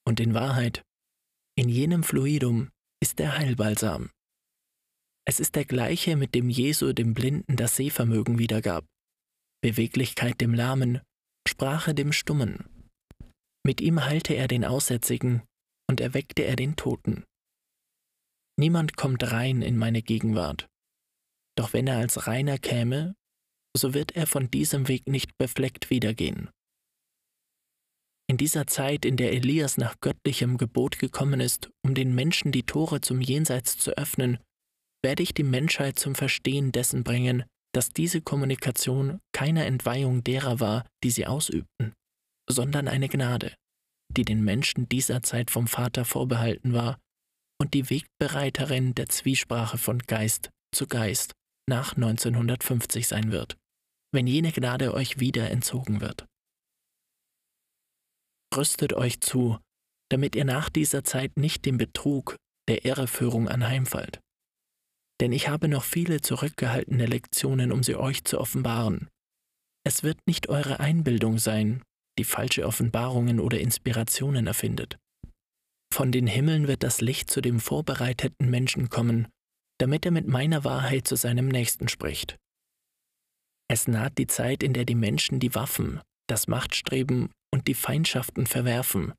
Und 0.06 0.20
in 0.20 0.34
Wahrheit, 0.34 0.84
in 1.58 1.70
jenem 1.70 2.04
Fluidum 2.04 2.70
ist 3.02 3.20
der 3.20 3.38
Heilbalsam. 3.38 4.10
Es 5.28 5.40
ist 5.40 5.56
der 5.56 5.66
gleiche, 5.66 6.16
mit 6.16 6.36
dem 6.36 6.50
Jesu 6.50 6.94
dem 6.94 7.14
Blinden 7.14 7.56
das 7.56 7.76
Sehvermögen 7.76 8.38
wiedergab, 8.38 8.86
Beweglichkeit 9.62 10.40
dem 10.40 10.54
Lahmen, 10.54 11.02
Sprache 11.48 11.96
dem 11.96 12.12
Stummen. 12.12 12.70
Mit 13.66 13.82
ihm 13.82 14.06
heilte 14.06 14.36
er 14.36 14.48
den 14.48 14.64
Aussätzigen 14.64 15.42
und 15.90 16.00
erweckte 16.00 16.44
er 16.44 16.56
den 16.56 16.76
Toten. 16.76 17.24
Niemand 18.58 18.96
kommt 18.96 19.32
rein 19.32 19.62
in 19.62 19.78
meine 19.78 20.02
Gegenwart. 20.02 20.68
Doch 21.58 21.74
wenn 21.74 21.88
er 21.88 21.98
als 21.98 22.28
reiner 22.28 22.58
käme, 22.58 23.16
so 23.76 23.94
wird 23.94 24.16
er 24.16 24.28
von 24.28 24.52
diesem 24.52 24.88
Weg 24.88 25.08
nicht 25.08 25.38
befleckt 25.38 25.90
wiedergehen. 25.90 26.50
In 28.28 28.38
dieser 28.38 28.68
Zeit, 28.68 29.06
in 29.06 29.18
der 29.18 29.34
Elias 29.34 29.78
nach 29.78 30.00
göttlichem 30.00 30.58
Gebot 30.58 31.00
gekommen 31.00 31.40
ist, 31.40 31.70
um 31.84 31.94
den 31.94 32.16
Menschen 32.16 32.52
die 32.52 32.64
Tore 32.64 33.02
zum 33.02 33.22
Jenseits 33.22 33.78
zu 33.78 33.92
öffnen, 33.98 34.40
werde 35.06 35.22
ich 35.22 35.36
die 35.36 35.44
Menschheit 35.44 36.00
zum 36.00 36.16
Verstehen 36.16 36.72
dessen 36.72 37.04
bringen, 37.04 37.44
dass 37.76 37.92
diese 37.92 38.22
Kommunikation 38.22 39.20
keine 39.34 39.66
Entweihung 39.66 40.24
derer 40.24 40.60
war, 40.60 40.84
die 41.04 41.12
sie 41.12 41.28
ausübten, 41.28 41.94
sondern 42.50 42.88
eine 42.88 43.08
Gnade, 43.08 43.54
die 44.10 44.26
den 44.26 44.44
Menschen 44.44 44.90
dieser 44.90 45.22
Zeit 45.22 45.52
vom 45.52 45.68
Vater 45.68 46.06
vorbehalten 46.06 46.74
war 46.74 46.98
und 47.62 47.76
die 47.76 47.88
Wegbereiterin 47.92 48.96
der 48.96 49.08
Zwiesprache 49.08 49.78
von 49.78 50.00
Geist 50.00 50.50
zu 50.74 50.88
Geist 50.88 51.34
nach 51.70 51.96
1950 51.96 53.06
sein 53.06 53.32
wird, 53.32 53.58
wenn 54.12 54.26
jene 54.26 54.52
Gnade 54.52 54.92
euch 54.96 55.20
wieder 55.20 55.52
entzogen 55.52 56.02
wird. 56.02 56.26
Rüstet 58.58 58.94
euch 58.94 59.22
zu, 59.22 59.60
damit 60.10 60.36
ihr 60.36 60.46
nach 60.46 60.72
dieser 60.72 61.04
Zeit 61.04 61.38
nicht 61.38 61.64
dem 61.68 61.78
Betrug 61.78 62.38
der 62.68 62.86
Irreführung 62.86 63.48
anheimfallt. 63.48 64.20
Denn 65.22 65.32
ich 65.32 65.48
habe 65.48 65.68
noch 65.68 65.84
viele 65.84 66.22
zurückgehaltene 66.22 67.06
Lektionen, 67.06 67.72
um 67.72 67.84
sie 67.84 67.96
euch 67.96 68.24
zu 68.26 68.40
offenbaren. 68.40 69.08
Es 69.86 70.04
wird 70.04 70.18
nicht 70.26 70.50
eure 70.50 70.80
Einbildung 70.80 71.38
sein, 71.38 71.84
die 72.18 72.24
falsche 72.24 72.66
Offenbarungen 72.66 73.40
oder 73.40 73.60
Inspirationen 73.60 74.48
erfindet. 74.48 74.98
Von 75.94 76.12
den 76.12 76.28
Himmeln 76.28 76.68
wird 76.68 76.84
das 76.84 77.02
Licht 77.02 77.30
zu 77.30 77.42
dem 77.42 77.60
vorbereiteten 77.60 78.50
Menschen 78.50 78.90
kommen, 78.90 79.28
damit 79.80 80.06
er 80.06 80.12
mit 80.12 80.28
meiner 80.28 80.64
Wahrheit 80.64 81.08
zu 81.08 81.16
seinem 81.16 81.48
Nächsten 81.48 81.88
spricht. 81.88 82.38
Es 83.70 83.88
naht 83.88 84.18
die 84.18 84.28
Zeit, 84.28 84.64
in 84.64 84.74
der 84.74 84.86
die 84.86 84.96
Menschen 84.96 85.40
die 85.40 85.56
Waffen, 85.56 86.02
das 86.28 86.48
Machtstreben 86.48 87.32
und 87.54 87.68
die 87.68 87.74
Feindschaften 87.74 88.48
verwerfen, 88.48 89.14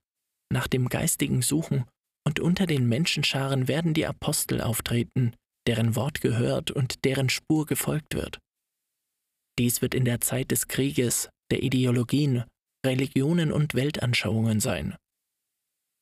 nach 0.52 0.66
dem 0.66 0.88
Geistigen 0.88 1.42
suchen, 1.42 1.84
und 2.26 2.40
unter 2.40 2.66
den 2.66 2.88
Menschenscharen 2.88 3.68
werden 3.68 3.94
die 3.94 4.06
Apostel 4.06 4.60
auftreten, 4.60 5.34
deren 5.66 5.96
Wort 5.96 6.20
gehört 6.20 6.70
und 6.70 7.04
deren 7.04 7.28
Spur 7.28 7.66
gefolgt 7.66 8.14
wird. 8.14 8.38
Dies 9.58 9.82
wird 9.82 9.94
in 9.94 10.04
der 10.04 10.20
Zeit 10.20 10.50
des 10.50 10.68
Krieges, 10.68 11.28
der 11.50 11.62
Ideologien, 11.62 12.44
Religionen 12.84 13.52
und 13.52 13.74
Weltanschauungen 13.74 14.60
sein. 14.60 14.96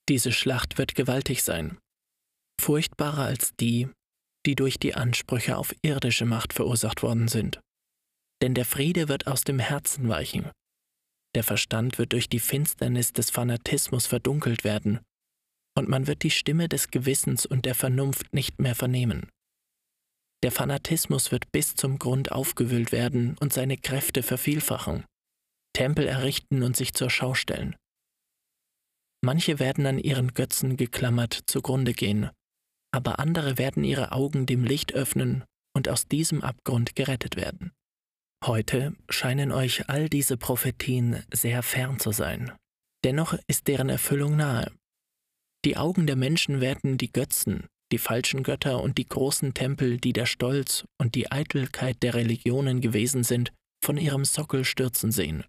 Diese 0.09 0.33
Schlacht 0.33 0.77
wird 0.77 0.95
gewaltig 0.95 1.43
sein, 1.43 1.79
furchtbarer 2.61 3.25
als 3.25 3.55
die, 3.59 3.89
die 4.47 4.55
durch 4.55 4.79
die 4.79 4.95
Ansprüche 4.95 5.57
auf 5.57 5.75
irdische 5.83 6.27
Macht 6.27 6.53
verursacht 6.53 7.03
worden 7.03 7.29
sind. 7.29 7.61
Denn 8.43 8.55
der 8.55 8.67
Friede 8.67 9.09
wird 9.09 9.27
aus 9.27 9.43
dem 9.43 9.59
Herzen 9.59 10.09
weichen. 10.09 10.51
Der 11.35 11.45
Verstand 11.45 11.99
wird 11.99 12.13
durch 12.13 12.29
die 12.29 12.41
Finsternis 12.41 13.13
des 13.13 13.31
Fanatismus 13.31 14.07
verdunkelt 14.07 14.65
werden, 14.65 15.01
und 15.77 15.89
man 15.89 16.07
wird 16.07 16.23
die 16.23 16.31
Stimme 16.31 16.69
des 16.69 16.91
Gewissens 16.91 17.47
und 17.47 17.65
der 17.65 17.75
Vernunft 17.75 18.33
nicht 18.33 18.61
mehr 18.61 18.75
vernehmen. 18.75 19.29
Der 20.45 20.53
Fanatismus 20.53 21.33
wird 21.33 21.51
bis 21.51 21.75
zum 21.75 21.99
Grund 21.99 22.31
aufgewühlt 22.31 22.93
werden 22.93 23.37
und 23.41 23.53
seine 23.53 23.77
Kräfte 23.77 24.23
vervielfachen, 24.23 25.05
Tempel 25.73 26.07
errichten 26.07 26.63
und 26.63 26.77
sich 26.77 26.95
zur 26.95 27.11
Schau 27.11 27.35
stellen. 27.35 27.75
Manche 29.25 29.59
werden 29.59 29.87
an 29.87 29.99
ihren 29.99 30.35
Götzen 30.35 30.77
geklammert 30.77 31.41
zugrunde 31.47 31.95
gehen 31.95 32.31
aber 32.95 33.19
andere 33.19 33.59
werden 33.59 33.83
ihre 33.83 34.13
Augen 34.13 34.47
dem 34.47 34.63
Licht 34.63 34.95
öffnen 34.95 35.43
und 35.77 35.89
aus 35.89 36.07
diesem 36.07 36.43
Abgrund 36.43 36.95
gerettet 36.95 37.35
werden. 37.35 37.73
Heute 38.45 38.95
scheinen 39.09 39.51
euch 39.51 39.89
all 39.89 40.09
diese 40.09 40.37
Prophetien 40.37 41.25
sehr 41.33 41.65
fern 41.65 41.99
zu 41.99 42.13
sein. 42.13 42.53
Dennoch 43.03 43.37
ist 43.49 43.67
deren 43.67 43.89
Erfüllung 43.89 44.37
nahe. 44.37 44.71
Die 45.65 45.77
Augen 45.77 46.07
der 46.07 46.15
Menschen 46.15 46.61
werden 46.61 46.97
die 46.97 47.11
Götzen, 47.11 47.67
die 47.95 47.99
falschen 47.99 48.43
Götter 48.43 48.83
und 48.83 48.99
die 48.99 49.07
großen 49.07 49.55
Tempel, 49.55 49.99
die 49.99 50.13
der 50.13 50.27
Stolz 50.27 50.85
und 50.99 51.15
die 51.15 51.31
Eitelkeit 51.31 52.03
der 52.03 52.15
Religionen 52.15 52.81
gewesen 52.81 53.25
sind, 53.25 53.53
von 53.83 53.97
ihrem 53.97 54.25
Sockel 54.25 54.65
stürzen 54.65 55.13
sehen. 55.13 55.45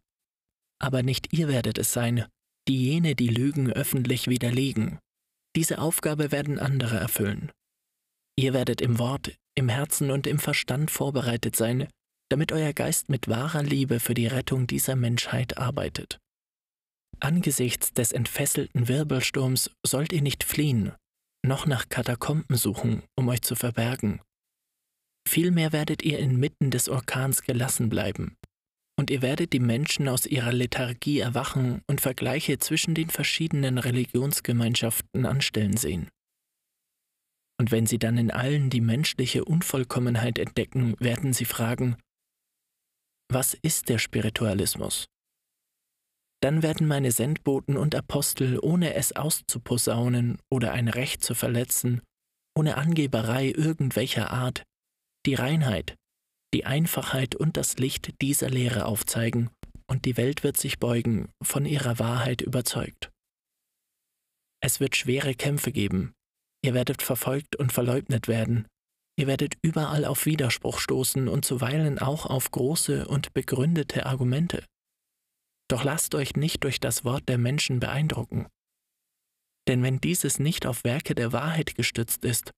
Aber 0.79 1.03
nicht 1.03 1.33
ihr 1.33 1.47
werdet 1.47 1.77
es 1.77 1.91
sein, 1.91 2.25
die 2.67 2.83
jene 2.83 3.15
die 3.15 3.29
Lügen 3.29 3.71
öffentlich 3.71 4.27
widerlegen 4.27 4.99
diese 5.55 5.79
Aufgabe 5.79 6.31
werden 6.31 6.59
andere 6.59 6.97
erfüllen. 6.97 7.51
Ihr 8.37 8.53
werdet 8.53 8.81
im 8.81 8.99
Wort, 8.99 9.33
im 9.55 9.69
Herzen 9.69 10.11
und 10.11 10.27
im 10.27 10.37
Verstand 10.37 10.91
vorbereitet 10.91 11.55
sein, 11.55 11.87
damit 12.29 12.51
euer 12.51 12.73
Geist 12.73 13.07
mit 13.07 13.29
wahrer 13.29 13.63
Liebe 13.63 13.99
für 13.99 14.13
die 14.13 14.27
Rettung 14.27 14.67
dieser 14.67 14.95
Menschheit 14.95 15.57
arbeitet. 15.57 16.19
Angesichts 17.21 17.93
des 17.93 18.11
entfesselten 18.11 18.89
Wirbelsturms 18.89 19.71
sollt 19.85 20.11
ihr 20.11 20.21
nicht 20.21 20.43
fliehen, 20.43 20.91
noch 21.45 21.65
nach 21.65 21.89
Katakomben 21.89 22.57
suchen, 22.57 23.03
um 23.15 23.27
euch 23.29 23.41
zu 23.41 23.55
verbergen. 23.55 24.21
Vielmehr 25.27 25.71
werdet 25.71 26.03
ihr 26.03 26.19
inmitten 26.19 26.71
des 26.71 26.89
Orkans 26.89 27.41
gelassen 27.43 27.89
bleiben, 27.89 28.37
und 28.97 29.09
ihr 29.09 29.21
werdet 29.21 29.53
die 29.53 29.59
Menschen 29.59 30.07
aus 30.07 30.25
ihrer 30.25 30.53
Lethargie 30.53 31.19
erwachen 31.19 31.81
und 31.87 32.01
Vergleiche 32.01 32.59
zwischen 32.59 32.95
den 32.95 33.09
verschiedenen 33.09 33.77
Religionsgemeinschaften 33.77 35.25
anstellen 35.25 35.77
sehen. 35.77 36.09
Und 37.59 37.71
wenn 37.71 37.85
sie 37.85 37.99
dann 37.99 38.17
in 38.17 38.31
allen 38.31 38.69
die 38.69 38.81
menschliche 38.81 39.45
Unvollkommenheit 39.45 40.39
entdecken, 40.39 40.95
werden 40.99 41.33
sie 41.33 41.45
fragen, 41.45 41.97
was 43.31 43.53
ist 43.53 43.89
der 43.89 43.97
Spiritualismus? 43.97 45.05
Dann 46.45 46.61
werden 46.61 46.85
meine 46.85 47.11
Sendboten 47.11 47.75
und 47.75 47.95
Apostel, 47.95 48.59
ohne 48.61 48.93
es 48.93 49.15
auszuposaunen 49.15 50.37
oder 50.51 50.73
ein 50.73 50.89
Recht 50.89 51.23
zu 51.23 51.33
verletzen, 51.33 52.03
ohne 52.55 52.77
Angeberei 52.77 53.47
irgendwelcher 53.47 54.29
Art, 54.29 54.61
die 55.25 55.33
Reinheit, 55.33 55.95
die 56.53 56.67
Einfachheit 56.67 57.33
und 57.33 57.57
das 57.57 57.77
Licht 57.77 58.21
dieser 58.21 58.51
Lehre 58.51 58.85
aufzeigen, 58.85 59.49
und 59.89 60.05
die 60.05 60.17
Welt 60.17 60.43
wird 60.43 60.57
sich 60.57 60.77
beugen, 60.77 61.31
von 61.41 61.65
ihrer 61.65 61.97
Wahrheit 61.97 62.43
überzeugt. 62.43 63.09
Es 64.61 64.79
wird 64.79 64.95
schwere 64.95 65.33
Kämpfe 65.33 65.71
geben, 65.71 66.13
ihr 66.63 66.75
werdet 66.75 67.01
verfolgt 67.01 67.55
und 67.55 67.73
verleugnet 67.73 68.27
werden, 68.27 68.67
ihr 69.17 69.25
werdet 69.25 69.55
überall 69.63 70.05
auf 70.05 70.27
Widerspruch 70.27 70.77
stoßen 70.77 71.27
und 71.27 71.43
zuweilen 71.43 71.97
auch 71.97 72.27
auf 72.27 72.51
große 72.51 73.07
und 73.07 73.33
begründete 73.33 74.05
Argumente. 74.05 74.63
Doch 75.67 75.83
lasst 75.83 76.15
euch 76.15 76.35
nicht 76.35 76.63
durch 76.63 76.79
das 76.79 77.03
Wort 77.03 77.27
der 77.27 77.37
Menschen 77.37 77.79
beeindrucken. 77.79 78.47
Denn 79.67 79.81
wenn 79.81 79.99
dieses 79.99 80.39
nicht 80.39 80.65
auf 80.65 80.83
Werke 80.83 81.15
der 81.15 81.31
Wahrheit 81.31 81.75
gestützt 81.75 82.23
ist, 82.23 82.51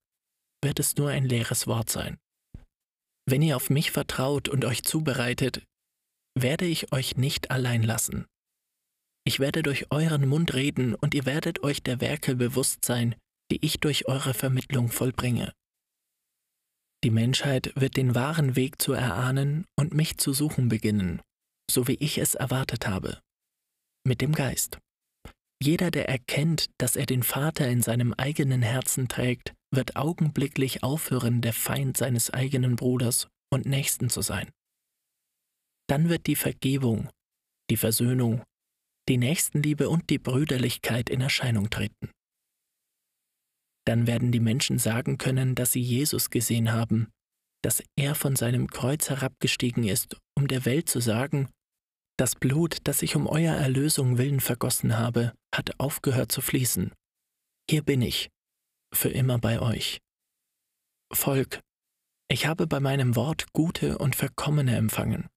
wird 0.62 0.78
es 0.78 0.96
nur 0.96 1.10
ein 1.10 1.24
leeres 1.24 1.66
Wort 1.66 1.88
sein. 1.88 2.18
Wenn 3.26 3.42
ihr 3.42 3.56
auf 3.56 3.70
mich 3.70 3.90
vertraut 3.90 4.48
und 4.48 4.64
euch 4.64 4.82
zubereitet, 4.82 5.64
werde 6.34 6.66
ich 6.66 6.92
euch 6.92 7.16
nicht 7.16 7.50
allein 7.50 7.82
lassen. 7.82 8.26
Ich 9.24 9.40
werde 9.40 9.62
durch 9.62 9.90
euren 9.90 10.26
Mund 10.26 10.54
reden 10.54 10.94
und 10.94 11.14
ihr 11.14 11.26
werdet 11.26 11.62
euch 11.62 11.82
der 11.82 12.00
Werke 12.00 12.34
bewusst 12.34 12.84
sein, 12.84 13.14
die 13.50 13.64
ich 13.64 13.80
durch 13.80 14.08
eure 14.08 14.34
Vermittlung 14.34 14.88
vollbringe. 14.88 15.52
Die 17.04 17.10
Menschheit 17.10 17.72
wird 17.76 17.96
den 17.96 18.14
wahren 18.14 18.56
Weg 18.56 18.80
zu 18.80 18.92
erahnen 18.92 19.66
und 19.76 19.94
mich 19.94 20.18
zu 20.18 20.32
suchen 20.32 20.68
beginnen, 20.68 21.20
so 21.70 21.88
wie 21.88 21.96
ich 21.96 22.18
es 22.18 22.34
erwartet 22.34 22.86
habe, 22.86 23.20
mit 24.06 24.20
dem 24.20 24.32
Geist. 24.32 24.78
Jeder, 25.62 25.90
der 25.90 26.08
erkennt, 26.08 26.66
dass 26.78 26.96
er 26.96 27.06
den 27.06 27.22
Vater 27.22 27.68
in 27.68 27.82
seinem 27.82 28.14
eigenen 28.14 28.62
Herzen 28.62 29.08
trägt, 29.08 29.54
wird 29.74 29.96
augenblicklich 29.96 30.82
aufhören, 30.82 31.40
der 31.40 31.52
Feind 31.52 31.96
seines 31.96 32.30
eigenen 32.30 32.76
Bruders 32.76 33.28
und 33.52 33.66
Nächsten 33.66 34.08
zu 34.08 34.22
sein. 34.22 34.50
Dann 35.88 36.08
wird 36.08 36.26
die 36.26 36.36
Vergebung, 36.36 37.08
die 37.70 37.76
Versöhnung, 37.76 38.42
die 39.08 39.16
Nächstenliebe 39.16 39.88
und 39.88 40.10
die 40.10 40.18
Brüderlichkeit 40.18 41.10
in 41.10 41.20
Erscheinung 41.20 41.70
treten. 41.70 42.10
Dann 43.86 44.06
werden 44.06 44.32
die 44.32 44.40
Menschen 44.40 44.78
sagen 44.78 45.16
können, 45.16 45.54
dass 45.54 45.72
sie 45.72 45.80
Jesus 45.80 46.30
gesehen 46.30 46.72
haben, 46.72 47.08
dass 47.64 47.82
er 47.96 48.14
von 48.14 48.36
seinem 48.36 48.68
Kreuz 48.68 49.08
herabgestiegen 49.08 49.84
ist, 49.84 50.16
um 50.36 50.46
der 50.46 50.66
Welt 50.66 50.88
zu 50.88 51.00
sagen, 51.00 51.48
das 52.18 52.34
Blut, 52.34 52.78
das 52.84 53.02
ich 53.02 53.16
um 53.16 53.26
euer 53.26 53.54
Erlösung 53.54 54.18
willen 54.18 54.40
vergossen 54.40 54.98
habe, 54.98 55.32
hat 55.54 55.78
aufgehört 55.78 56.32
zu 56.32 56.40
fließen. 56.40 56.92
Hier 57.70 57.82
bin 57.82 58.02
ich, 58.02 58.28
für 58.92 59.08
immer 59.08 59.38
bei 59.38 59.60
euch. 59.60 60.00
Volk, 61.12 61.60
ich 62.30 62.46
habe 62.46 62.66
bei 62.66 62.80
meinem 62.80 63.16
Wort 63.16 63.52
gute 63.52 63.98
und 63.98 64.16
verkommene 64.16 64.76
empfangen. 64.76 65.28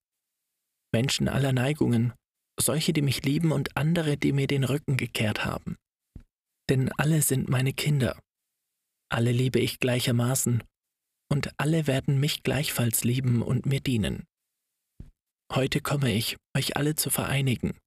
Menschen 0.94 1.30
aller 1.30 1.54
Neigungen, 1.54 2.14
solche, 2.60 2.94
die 2.94 3.02
mich 3.02 3.24
lieben 3.24 3.52
und 3.52 3.78
andere, 3.78 4.18
die 4.18 4.34
mir 4.34 4.48
den 4.48 4.64
Rücken 4.64 4.98
gekehrt 4.98 5.46
haben. 5.46 5.78
Denn 6.70 6.92
alle 6.98 7.22
sind 7.22 7.48
meine 7.48 7.74
Kinder. 7.74 8.20
Alle 9.10 9.32
liebe 9.32 9.60
ich 9.60 9.80
gleichermaßen, 9.80 10.64
und 11.30 11.52
alle 11.58 11.88
werden 11.88 12.20
mich 12.20 12.44
gleichfalls 12.44 13.04
lieben 13.04 13.42
und 13.42 13.66
mir 13.66 13.80
dienen. 13.80 14.26
Heute 15.54 15.82
komme 15.82 16.14
ich, 16.14 16.38
euch 16.56 16.78
alle 16.78 16.96
zu 16.96 17.10
vereinigen, 17.10 17.78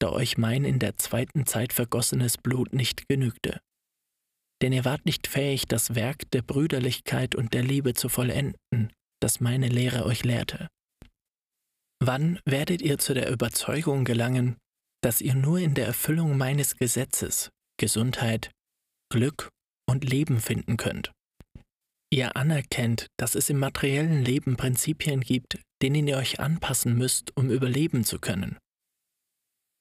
da 0.00 0.10
euch 0.10 0.38
mein 0.38 0.64
in 0.64 0.78
der 0.78 0.96
zweiten 0.96 1.44
Zeit 1.44 1.72
vergossenes 1.72 2.38
Blut 2.38 2.72
nicht 2.72 3.08
genügte. 3.08 3.60
Denn 4.62 4.72
ihr 4.72 4.84
wart 4.84 5.06
nicht 5.06 5.26
fähig, 5.26 5.66
das 5.66 5.96
Werk 5.96 6.30
der 6.30 6.42
Brüderlichkeit 6.42 7.34
und 7.34 7.52
der 7.52 7.64
Liebe 7.64 7.94
zu 7.94 8.08
vollenden, 8.08 8.92
das 9.20 9.40
meine 9.40 9.66
Lehre 9.66 10.04
euch 10.04 10.22
lehrte. 10.22 10.68
Wann 12.00 12.38
werdet 12.44 12.80
ihr 12.80 12.98
zu 12.98 13.12
der 13.12 13.28
Überzeugung 13.30 14.04
gelangen, 14.04 14.56
dass 15.02 15.20
ihr 15.20 15.34
nur 15.34 15.58
in 15.58 15.74
der 15.74 15.86
Erfüllung 15.86 16.36
meines 16.36 16.76
Gesetzes 16.76 17.50
Gesundheit, 17.76 18.52
Glück 19.10 19.48
und 19.88 20.04
Leben 20.04 20.40
finden 20.40 20.76
könnt? 20.76 21.10
Ihr 22.12 22.36
anerkennt, 22.36 23.08
dass 23.18 23.34
es 23.34 23.50
im 23.50 23.58
materiellen 23.58 24.24
Leben 24.24 24.56
Prinzipien 24.56 25.22
gibt, 25.22 25.58
denen 25.82 26.06
ihr 26.06 26.16
euch 26.16 26.40
anpassen 26.40 26.96
müsst, 26.96 27.36
um 27.36 27.50
überleben 27.50 28.04
zu 28.04 28.18
können. 28.18 28.58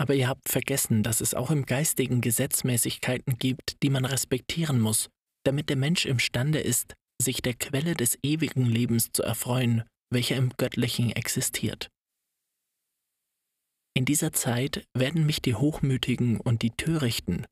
Aber 0.01 0.15
ihr 0.15 0.29
habt 0.29 0.47
vergessen, 0.47 1.03
dass 1.03 1.19
es 1.19 1.33
auch 1.33 1.51
im 1.51 1.65
Geistigen 1.65 2.21
Gesetzmäßigkeiten 2.21 3.37
gibt, 3.37 3.83
die 3.83 3.89
man 3.89 4.05
respektieren 4.05 4.79
muss, 4.79 5.09
damit 5.45 5.69
der 5.69 5.75
Mensch 5.75 6.05
imstande 6.05 6.59
ist, 6.59 6.93
sich 7.21 7.41
der 7.41 7.53
Quelle 7.53 7.95
des 7.95 8.17
ewigen 8.23 8.65
Lebens 8.65 9.09
zu 9.11 9.23
erfreuen, 9.23 9.83
welcher 10.11 10.37
im 10.37 10.51
Göttlichen 10.57 11.11
existiert. 11.11 11.89
In 13.93 14.05
dieser 14.05 14.31
Zeit 14.31 14.85
werden 14.95 15.25
mich 15.25 15.41
die 15.41 15.55
Hochmütigen 15.55 16.39
und 16.39 16.61
die 16.61 16.71
Törichten, 16.71 17.45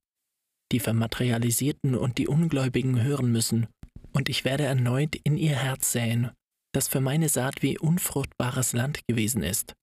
die 0.72 0.80
Vermaterialisierten 0.80 1.96
und 1.96 2.18
die 2.18 2.28
Ungläubigen 2.28 3.02
hören 3.04 3.32
müssen, 3.32 3.68
und 4.14 4.30
ich 4.30 4.46
werde 4.46 4.64
erneut 4.64 5.16
in 5.24 5.38
ihr 5.38 5.56
Herz 5.56 5.92
säen, 5.92 6.32
das 6.78 6.88
für 6.88 7.02
meine 7.02 7.28
Saat 7.28 7.63
wie 7.63 7.80
unfruchtbares 7.80 8.74
Land 8.74 9.00
gewesen 9.08 9.42
ist, 9.42 9.74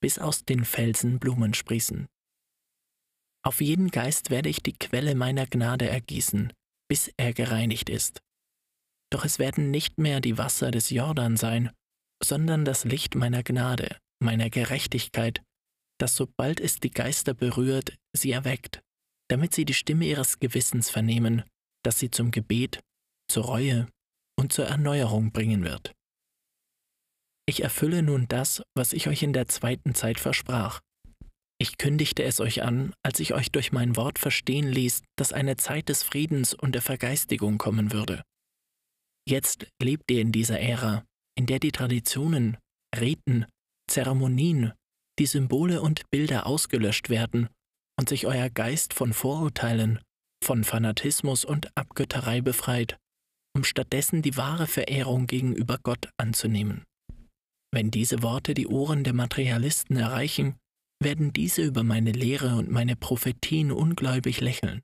bis 0.00 0.18
aus 0.18 0.46
den 0.46 0.64
Felsen 0.64 1.18
Blumen 1.18 1.52
sprießen. 1.52 2.06
Auf 3.44 3.60
jeden 3.60 3.90
Geist 3.90 4.30
werde 4.30 4.48
ich 4.48 4.62
die 4.62 4.72
Quelle 4.72 5.14
meiner 5.14 5.46
Gnade 5.46 5.86
ergießen, 5.86 6.50
bis 6.88 7.12
er 7.18 7.34
gereinigt 7.34 7.90
ist. 7.90 8.22
Doch 9.12 9.26
es 9.26 9.38
werden 9.38 9.70
nicht 9.70 9.98
mehr 9.98 10.22
die 10.22 10.38
Wasser 10.38 10.70
des 10.70 10.88
Jordan 10.88 11.36
sein, 11.36 11.72
sondern 12.24 12.64
das 12.64 12.86
Licht 12.86 13.16
meiner 13.16 13.42
Gnade, 13.42 13.98
meiner 14.18 14.48
Gerechtigkeit, 14.48 15.42
das 15.98 16.16
sobald 16.16 16.58
es 16.58 16.80
die 16.80 16.90
Geister 16.90 17.34
berührt, 17.34 17.98
sie 18.16 18.30
erweckt, 18.30 18.80
damit 19.28 19.54
sie 19.54 19.66
die 19.66 19.74
Stimme 19.74 20.06
ihres 20.06 20.38
Gewissens 20.38 20.88
vernehmen, 20.88 21.44
das 21.84 21.98
sie 21.98 22.10
zum 22.10 22.30
Gebet, 22.30 22.80
zur 23.30 23.44
Reue 23.44 23.88
und 24.38 24.54
zur 24.54 24.64
Erneuerung 24.64 25.32
bringen 25.32 25.64
wird. 25.64 25.92
Ich 27.50 27.64
erfülle 27.64 28.04
nun 28.04 28.28
das, 28.28 28.62
was 28.76 28.92
ich 28.92 29.08
euch 29.08 29.24
in 29.24 29.32
der 29.32 29.48
zweiten 29.48 29.92
Zeit 29.92 30.20
versprach. 30.20 30.78
Ich 31.60 31.78
kündigte 31.78 32.22
es 32.22 32.38
euch 32.38 32.62
an, 32.62 32.94
als 33.02 33.18
ich 33.18 33.34
euch 33.34 33.50
durch 33.50 33.72
mein 33.72 33.96
Wort 33.96 34.20
verstehen 34.20 34.68
ließ, 34.68 35.02
dass 35.18 35.32
eine 35.32 35.56
Zeit 35.56 35.88
des 35.88 36.04
Friedens 36.04 36.54
und 36.54 36.76
der 36.76 36.80
Vergeistigung 36.80 37.58
kommen 37.58 37.90
würde. 37.90 38.22
Jetzt 39.28 39.66
lebt 39.82 40.12
ihr 40.12 40.20
in 40.20 40.30
dieser 40.30 40.60
Ära, 40.60 41.04
in 41.36 41.46
der 41.46 41.58
die 41.58 41.72
Traditionen, 41.72 42.56
Riten, 42.96 43.46
Zeremonien, 43.90 44.72
die 45.18 45.26
Symbole 45.26 45.82
und 45.82 46.08
Bilder 46.08 46.46
ausgelöscht 46.46 47.10
werden 47.10 47.48
und 47.98 48.08
sich 48.08 48.28
euer 48.28 48.48
Geist 48.48 48.94
von 48.94 49.12
Vorurteilen, 49.12 49.98
von 50.44 50.62
Fanatismus 50.62 51.44
und 51.44 51.76
Abgötterei 51.76 52.42
befreit, 52.42 52.96
um 53.56 53.64
stattdessen 53.64 54.22
die 54.22 54.36
wahre 54.36 54.68
Verehrung 54.68 55.26
gegenüber 55.26 55.78
Gott 55.82 56.10
anzunehmen. 56.16 56.84
Wenn 57.72 57.90
diese 57.90 58.22
Worte 58.22 58.54
die 58.54 58.66
Ohren 58.66 59.04
der 59.04 59.12
Materialisten 59.12 59.96
erreichen, 59.96 60.56
werden 61.02 61.32
diese 61.32 61.62
über 61.62 61.82
meine 61.82 62.12
Lehre 62.12 62.56
und 62.56 62.70
meine 62.70 62.96
Prophetien 62.96 63.70
ungläubig 63.70 64.40
lächeln. 64.40 64.82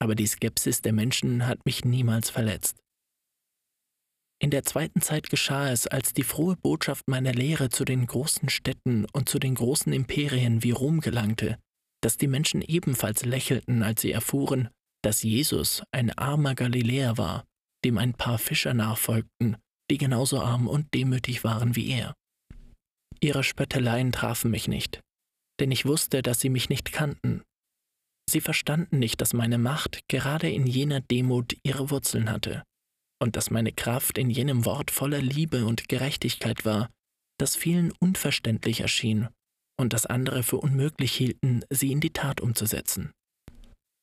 Aber 0.00 0.14
die 0.14 0.26
Skepsis 0.26 0.82
der 0.82 0.92
Menschen 0.92 1.46
hat 1.46 1.64
mich 1.64 1.84
niemals 1.84 2.30
verletzt. 2.30 2.78
In 4.42 4.50
der 4.50 4.64
zweiten 4.64 5.02
Zeit 5.02 5.28
geschah 5.28 5.70
es, 5.70 5.86
als 5.86 6.14
die 6.14 6.22
frohe 6.22 6.56
Botschaft 6.56 7.08
meiner 7.08 7.32
Lehre 7.32 7.68
zu 7.68 7.84
den 7.84 8.06
großen 8.06 8.48
Städten 8.48 9.04
und 9.12 9.28
zu 9.28 9.38
den 9.38 9.54
großen 9.54 9.92
Imperien 9.92 10.62
wie 10.62 10.70
Rom 10.70 11.00
gelangte, 11.00 11.58
dass 12.02 12.16
die 12.16 12.26
Menschen 12.26 12.62
ebenfalls 12.62 13.24
lächelten, 13.24 13.82
als 13.82 14.00
sie 14.00 14.12
erfuhren, 14.12 14.70
dass 15.02 15.22
Jesus 15.22 15.82
ein 15.92 16.10
armer 16.16 16.54
Galiläer 16.54 17.18
war, 17.18 17.44
dem 17.84 17.98
ein 17.98 18.14
paar 18.14 18.38
Fischer 18.38 18.72
nachfolgten 18.72 19.58
die 19.90 19.98
genauso 19.98 20.40
arm 20.40 20.66
und 20.68 20.94
demütig 20.94 21.44
waren 21.44 21.76
wie 21.76 21.90
er. 21.90 22.14
Ihre 23.20 23.44
Spötteleien 23.44 24.12
trafen 24.12 24.50
mich 24.50 24.68
nicht, 24.68 25.00
denn 25.60 25.70
ich 25.70 25.84
wusste, 25.84 26.22
dass 26.22 26.40
sie 26.40 26.48
mich 26.48 26.70
nicht 26.70 26.92
kannten. 26.92 27.42
Sie 28.30 28.40
verstanden 28.40 28.98
nicht, 28.98 29.20
dass 29.20 29.34
meine 29.34 29.58
Macht 29.58 30.08
gerade 30.08 30.48
in 30.48 30.66
jener 30.66 31.00
Demut 31.00 31.56
ihre 31.64 31.90
Wurzeln 31.90 32.30
hatte 32.30 32.62
und 33.20 33.36
dass 33.36 33.50
meine 33.50 33.72
Kraft 33.72 34.16
in 34.16 34.30
jenem 34.30 34.64
Wort 34.64 34.90
voller 34.90 35.20
Liebe 35.20 35.66
und 35.66 35.88
Gerechtigkeit 35.88 36.64
war, 36.64 36.88
das 37.38 37.56
vielen 37.56 37.92
unverständlich 38.00 38.80
erschien 38.80 39.28
und 39.78 39.92
das 39.92 40.06
andere 40.06 40.42
für 40.42 40.58
unmöglich 40.58 41.12
hielten, 41.12 41.62
sie 41.70 41.92
in 41.92 42.00
die 42.00 42.12
Tat 42.12 42.40
umzusetzen. 42.40 43.12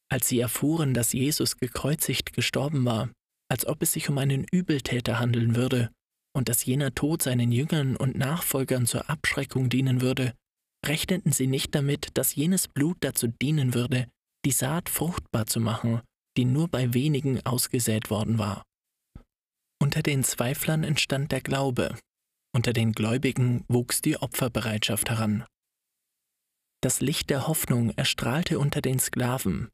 Als 0.10 0.28
sie 0.28 0.40
erfuhren, 0.40 0.94
dass 0.94 1.14
Jesus 1.14 1.58
gekreuzigt 1.58 2.34
gestorben 2.34 2.86
war, 2.86 3.10
als 3.50 3.66
ob 3.66 3.82
es 3.82 3.94
sich 3.94 4.10
um 4.10 4.18
einen 4.18 4.46
Übeltäter 4.52 5.20
handeln 5.20 5.56
würde 5.56 5.90
und 6.36 6.50
dass 6.50 6.66
jener 6.66 6.94
Tod 6.94 7.22
seinen 7.22 7.52
Jüngern 7.52 7.96
und 7.96 8.18
Nachfolgern 8.18 8.86
zur 8.86 9.10
Abschreckung 9.10 9.70
dienen 9.70 10.02
würde, 10.02 10.34
rechneten 10.86 11.32
sie 11.32 11.48
nicht 11.48 11.74
damit, 11.74 12.10
dass 12.14 12.36
jenes 12.36 12.68
Blut 12.68 12.98
dazu 13.02 13.28
dienen 13.28 13.74
würde, 13.74 14.08
die 14.46 14.52
Saat 14.52 14.90
fruchtbar 14.90 15.48
zu 15.48 15.60
machen, 15.60 16.02
die 16.38 16.46
nur 16.46 16.68
bei 16.68 16.94
wenigen 16.94 17.44
ausgesät 17.46 18.10
worden 18.10 18.38
war. 18.38 18.64
Unter 19.82 20.02
den 20.04 20.24
Zweiflern 20.24 20.84
entstand 20.84 21.32
der 21.32 21.42
Glaube, 21.42 21.98
unter 22.56 22.74
den 22.74 22.92
Gläubigen 22.92 23.66
wuchs 23.68 24.02
die 24.02 24.18
Opferbereitschaft 24.18 25.10
heran. 25.10 25.46
Das 26.82 27.02
Licht 27.02 27.30
der 27.30 27.48
Hoffnung 27.48 27.92
erstrahlte 27.92 28.60
unter 28.60 28.82
den 28.82 29.00
Sklaven, 29.00 29.70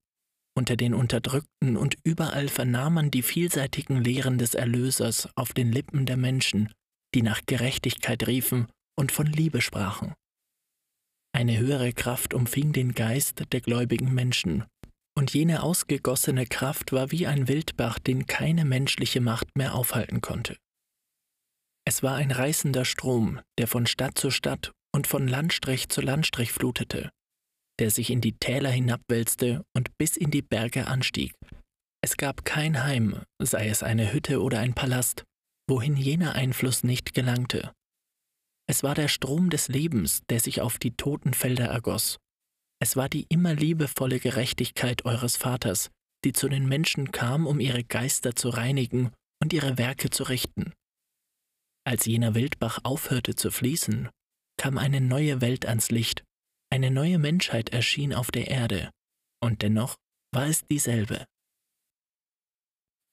unter 0.56 0.76
den 0.76 0.94
Unterdrückten 0.94 1.78
und 1.78 1.98
überall 2.04 2.48
vernahm 2.48 2.96
man 2.96 3.12
die 3.12 3.24
vielseitigen 3.24 4.04
Lehren 4.04 4.38
des 4.38 4.54
Erlösers 4.54 5.30
auf 5.36 5.54
den 5.54 5.72
Lippen 5.72 6.06
der 6.06 6.18
Menschen, 6.18 6.72
die 7.16 7.22
nach 7.22 7.42
Gerechtigkeit 7.46 8.28
riefen 8.28 8.68
und 8.98 9.12
von 9.12 9.28
Liebe 9.28 9.62
sprachen. 9.62 10.14
Eine 11.36 11.58
höhere 11.58 11.94
Kraft 11.94 12.34
umfing 12.34 12.74
den 12.74 12.94
Geist 12.94 13.44
der 13.52 13.62
gläubigen 13.62 14.14
Menschen, 14.14 14.66
und 15.16 15.34
jene 15.34 15.64
ausgegossene 15.64 16.46
Kraft 16.46 16.92
war 16.92 17.12
wie 17.12 17.28
ein 17.28 17.48
Wildbach, 17.48 18.00
den 18.00 18.26
keine 18.26 18.66
menschliche 18.66 19.22
Macht 19.22 19.56
mehr 19.56 19.76
aufhalten 19.76 20.22
konnte. 20.22 20.58
Es 21.86 22.02
war 22.02 22.16
ein 22.16 22.32
reißender 22.32 22.86
Strom, 22.86 23.40
der 23.60 23.68
von 23.68 23.86
Stadt 23.86 24.18
zu 24.18 24.32
Stadt 24.32 24.72
und 24.96 25.08
von 25.08 25.28
Landstrich 25.28 25.90
zu 25.90 26.02
Landstrich 26.02 26.52
flutete, 26.52 27.10
der 27.80 27.90
sich 27.92 28.10
in 28.10 28.22
die 28.22 28.38
Täler 28.38 28.70
hinabwälzte 28.70 29.64
und 29.76 29.98
bis 29.98 30.18
in 30.18 30.32
die 30.32 30.42
Berge 30.42 30.88
anstieg. 30.88 31.34
Es 32.04 32.18
gab 32.18 32.46
kein 32.46 32.84
Heim, 32.84 33.22
sei 33.42 33.68
es 33.70 33.82
eine 33.82 34.12
Hütte 34.14 34.42
oder 34.42 34.60
ein 34.60 34.74
Palast, 34.74 35.24
wohin 35.70 35.96
jener 35.96 36.36
Einfluss 36.36 36.84
nicht 36.84 37.14
gelangte. 37.14 37.72
Es 38.70 38.84
war 38.84 38.96
der 38.96 39.08
Strom 39.08 39.50
des 39.50 39.68
Lebens, 39.68 40.22
der 40.30 40.40
sich 40.40 40.62
auf 40.62 40.78
die 40.78 40.96
toten 40.96 41.34
Felder 41.34 41.66
ergoss. 41.66 42.18
Es 42.82 42.96
war 42.96 43.10
die 43.10 43.26
immer 43.30 43.54
liebevolle 43.54 44.20
Gerechtigkeit 44.20 45.06
eures 45.06 45.38
Vaters, 45.38 45.90
die 46.26 46.34
zu 46.34 46.50
den 46.50 46.68
Menschen 46.68 47.12
kam, 47.12 47.48
um 47.48 47.60
ihre 47.60 47.84
Geister 47.84 48.36
zu 48.36 48.50
reinigen 48.50 49.12
und 49.42 49.54
ihre 49.54 49.78
Werke 49.78 50.10
zu 50.10 50.24
richten. 50.24 50.74
Als 51.86 52.06
jener 52.06 52.36
Wildbach 52.36 52.80
aufhörte 52.84 53.36
zu 53.36 53.52
fließen, 53.52 54.10
kam 54.58 54.78
eine 54.78 55.02
neue 55.02 55.42
Welt 55.42 55.66
ans 55.66 55.92
Licht, 55.92 56.24
eine 56.74 56.90
neue 56.90 57.20
Menschheit 57.20 57.70
erschien 57.70 58.16
auf 58.16 58.32
der 58.32 58.48
Erde, 58.48 58.90
und 59.44 59.62
dennoch 59.62 59.96
war 60.34 60.48
es 60.48 60.66
dieselbe. 60.66 61.24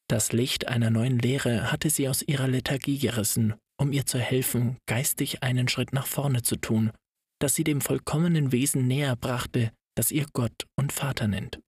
Das 0.08 0.32
Licht 0.32 0.68
einer 0.68 0.88
neuen 0.88 1.18
Lehre 1.18 1.70
hatte 1.70 1.90
sie 1.90 2.08
aus 2.08 2.22
ihrer 2.22 2.48
Lethargie 2.48 2.96
gerissen, 2.96 3.52
um 3.78 3.92
ihr 3.92 4.06
zu 4.06 4.18
helfen, 4.18 4.78
geistig 4.88 5.42
einen 5.42 5.68
Schritt 5.68 5.92
nach 5.92 6.06
vorne 6.06 6.40
zu 6.40 6.56
tun, 6.56 6.90
das 7.38 7.54
sie 7.54 7.62
dem 7.62 7.82
vollkommenen 7.82 8.50
Wesen 8.50 8.86
näher 8.86 9.14
brachte, 9.14 9.72
das 9.94 10.10
ihr 10.10 10.24
Gott 10.32 10.66
und 10.78 10.90
Vater 10.90 11.28
nennt. 11.28 11.60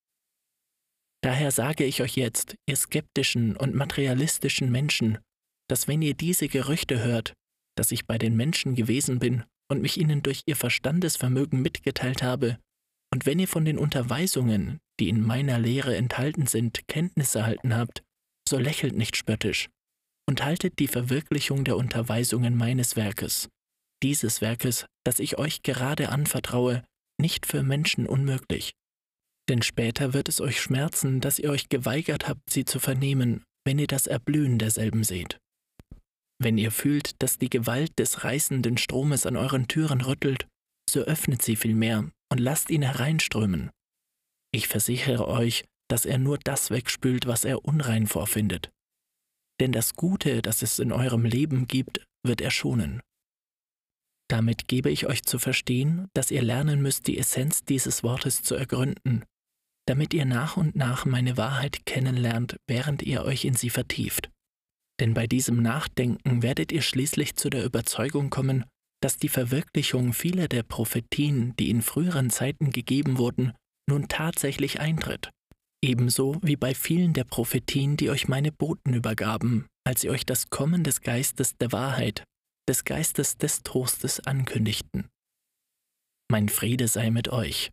Daher 1.22 1.50
sage 1.50 1.84
ich 1.84 2.00
euch 2.00 2.16
jetzt, 2.16 2.56
ihr 2.66 2.76
skeptischen 2.76 3.54
und 3.54 3.74
materialistischen 3.74 4.72
Menschen, 4.72 5.18
dass 5.68 5.88
wenn 5.88 6.00
ihr 6.00 6.14
diese 6.14 6.48
Gerüchte 6.48 7.04
hört, 7.04 7.34
dass 7.76 7.92
ich 7.92 8.06
bei 8.06 8.16
den 8.16 8.34
Menschen 8.34 8.74
gewesen 8.76 9.18
bin 9.18 9.44
und 9.72 9.82
mich 9.82 9.98
ihnen 9.98 10.22
durch 10.22 10.42
ihr 10.46 10.56
Verstandesvermögen 10.56 11.60
mitgeteilt 11.60 12.22
habe, 12.22 12.58
und 13.12 13.26
wenn 13.26 13.38
ihr 13.38 13.48
von 13.48 13.64
den 13.64 13.78
Unterweisungen, 13.78 14.78
die 14.98 15.08
in 15.08 15.20
meiner 15.20 15.58
Lehre 15.58 15.96
enthalten 15.96 16.46
sind, 16.46 16.86
Kenntnis 16.88 17.34
erhalten 17.34 17.74
habt, 17.76 18.02
so 18.48 18.58
lächelt 18.58 18.94
nicht 18.94 19.16
spöttisch 19.16 19.68
und 20.28 20.44
haltet 20.44 20.78
die 20.78 20.88
Verwirklichung 20.88 21.64
der 21.64 21.76
Unterweisungen 21.76 22.56
meines 22.56 22.96
Werkes, 22.96 23.48
dieses 24.02 24.40
Werkes, 24.40 24.86
das 25.04 25.18
ich 25.18 25.38
euch 25.38 25.62
gerade 25.62 26.08
anvertraue, 26.08 26.84
nicht 27.20 27.46
für 27.46 27.62
Menschen 27.62 28.06
unmöglich. 28.06 28.72
Denn 29.48 29.62
später 29.62 30.12
wird 30.14 30.28
es 30.28 30.40
euch 30.40 30.60
schmerzen, 30.60 31.20
dass 31.20 31.38
ihr 31.38 31.50
euch 31.50 31.68
geweigert 31.68 32.28
habt, 32.28 32.48
sie 32.48 32.64
zu 32.64 32.78
vernehmen, 32.78 33.42
wenn 33.64 33.78
ihr 33.78 33.86
das 33.86 34.06
Erblühen 34.06 34.58
derselben 34.58 35.04
seht. 35.04 35.38
Wenn 36.42 36.58
ihr 36.58 36.72
fühlt, 36.72 37.22
dass 37.22 37.38
die 37.38 37.50
Gewalt 37.50 37.96
des 38.00 38.24
reißenden 38.24 38.76
Stromes 38.76 39.26
an 39.26 39.36
euren 39.36 39.68
Türen 39.68 40.00
rüttelt, 40.00 40.48
so 40.90 41.00
öffnet 41.02 41.40
sie 41.40 41.54
vielmehr 41.54 42.10
und 42.32 42.40
lasst 42.40 42.70
ihn 42.70 42.82
hereinströmen. 42.82 43.70
Ich 44.52 44.66
versichere 44.66 45.28
euch, 45.28 45.64
dass 45.88 46.04
er 46.04 46.18
nur 46.18 46.38
das 46.38 46.70
wegspült, 46.70 47.28
was 47.28 47.44
er 47.44 47.64
unrein 47.64 48.08
vorfindet. 48.08 48.72
Denn 49.60 49.70
das 49.70 49.94
Gute, 49.94 50.42
das 50.42 50.62
es 50.62 50.80
in 50.80 50.90
eurem 50.90 51.24
Leben 51.24 51.68
gibt, 51.68 52.04
wird 52.26 52.40
er 52.40 52.50
schonen. 52.50 53.00
Damit 54.28 54.66
gebe 54.66 54.90
ich 54.90 55.06
euch 55.06 55.22
zu 55.22 55.38
verstehen, 55.38 56.08
dass 56.12 56.32
ihr 56.32 56.42
lernen 56.42 56.82
müsst, 56.82 57.06
die 57.06 57.18
Essenz 57.18 57.62
dieses 57.64 58.02
Wortes 58.02 58.42
zu 58.42 58.56
ergründen, 58.56 59.24
damit 59.86 60.12
ihr 60.12 60.24
nach 60.24 60.56
und 60.56 60.74
nach 60.74 61.04
meine 61.04 61.36
Wahrheit 61.36 61.86
kennenlernt, 61.86 62.56
während 62.66 63.02
ihr 63.02 63.24
euch 63.24 63.44
in 63.44 63.54
sie 63.54 63.70
vertieft. 63.70 64.28
Denn 65.00 65.14
bei 65.14 65.26
diesem 65.26 65.62
Nachdenken 65.62 66.42
werdet 66.42 66.72
ihr 66.72 66.82
schließlich 66.82 67.36
zu 67.36 67.50
der 67.50 67.64
Überzeugung 67.64 68.30
kommen, 68.30 68.64
dass 69.02 69.16
die 69.16 69.28
Verwirklichung 69.28 70.12
vieler 70.12 70.48
der 70.48 70.62
Prophetien, 70.62 71.56
die 71.56 71.70
in 71.70 71.82
früheren 71.82 72.30
Zeiten 72.30 72.70
gegeben 72.70 73.18
wurden, 73.18 73.52
nun 73.88 74.08
tatsächlich 74.08 74.80
eintritt. 74.80 75.30
Ebenso 75.84 76.38
wie 76.42 76.56
bei 76.56 76.74
vielen 76.74 77.12
der 77.12 77.24
Prophetien, 77.24 77.96
die 77.96 78.10
euch 78.10 78.28
meine 78.28 78.52
Boten 78.52 78.94
übergaben, 78.94 79.66
als 79.84 80.02
sie 80.02 80.10
euch 80.10 80.24
das 80.24 80.50
Kommen 80.50 80.84
des 80.84 81.00
Geistes 81.00 81.56
der 81.56 81.72
Wahrheit, 81.72 82.22
des 82.68 82.84
Geistes 82.84 83.36
des 83.36 83.64
Trostes 83.64 84.20
ankündigten. 84.20 85.08
Mein 86.30 86.48
Friede 86.48 86.86
sei 86.86 87.10
mit 87.10 87.28
euch. 87.28 87.70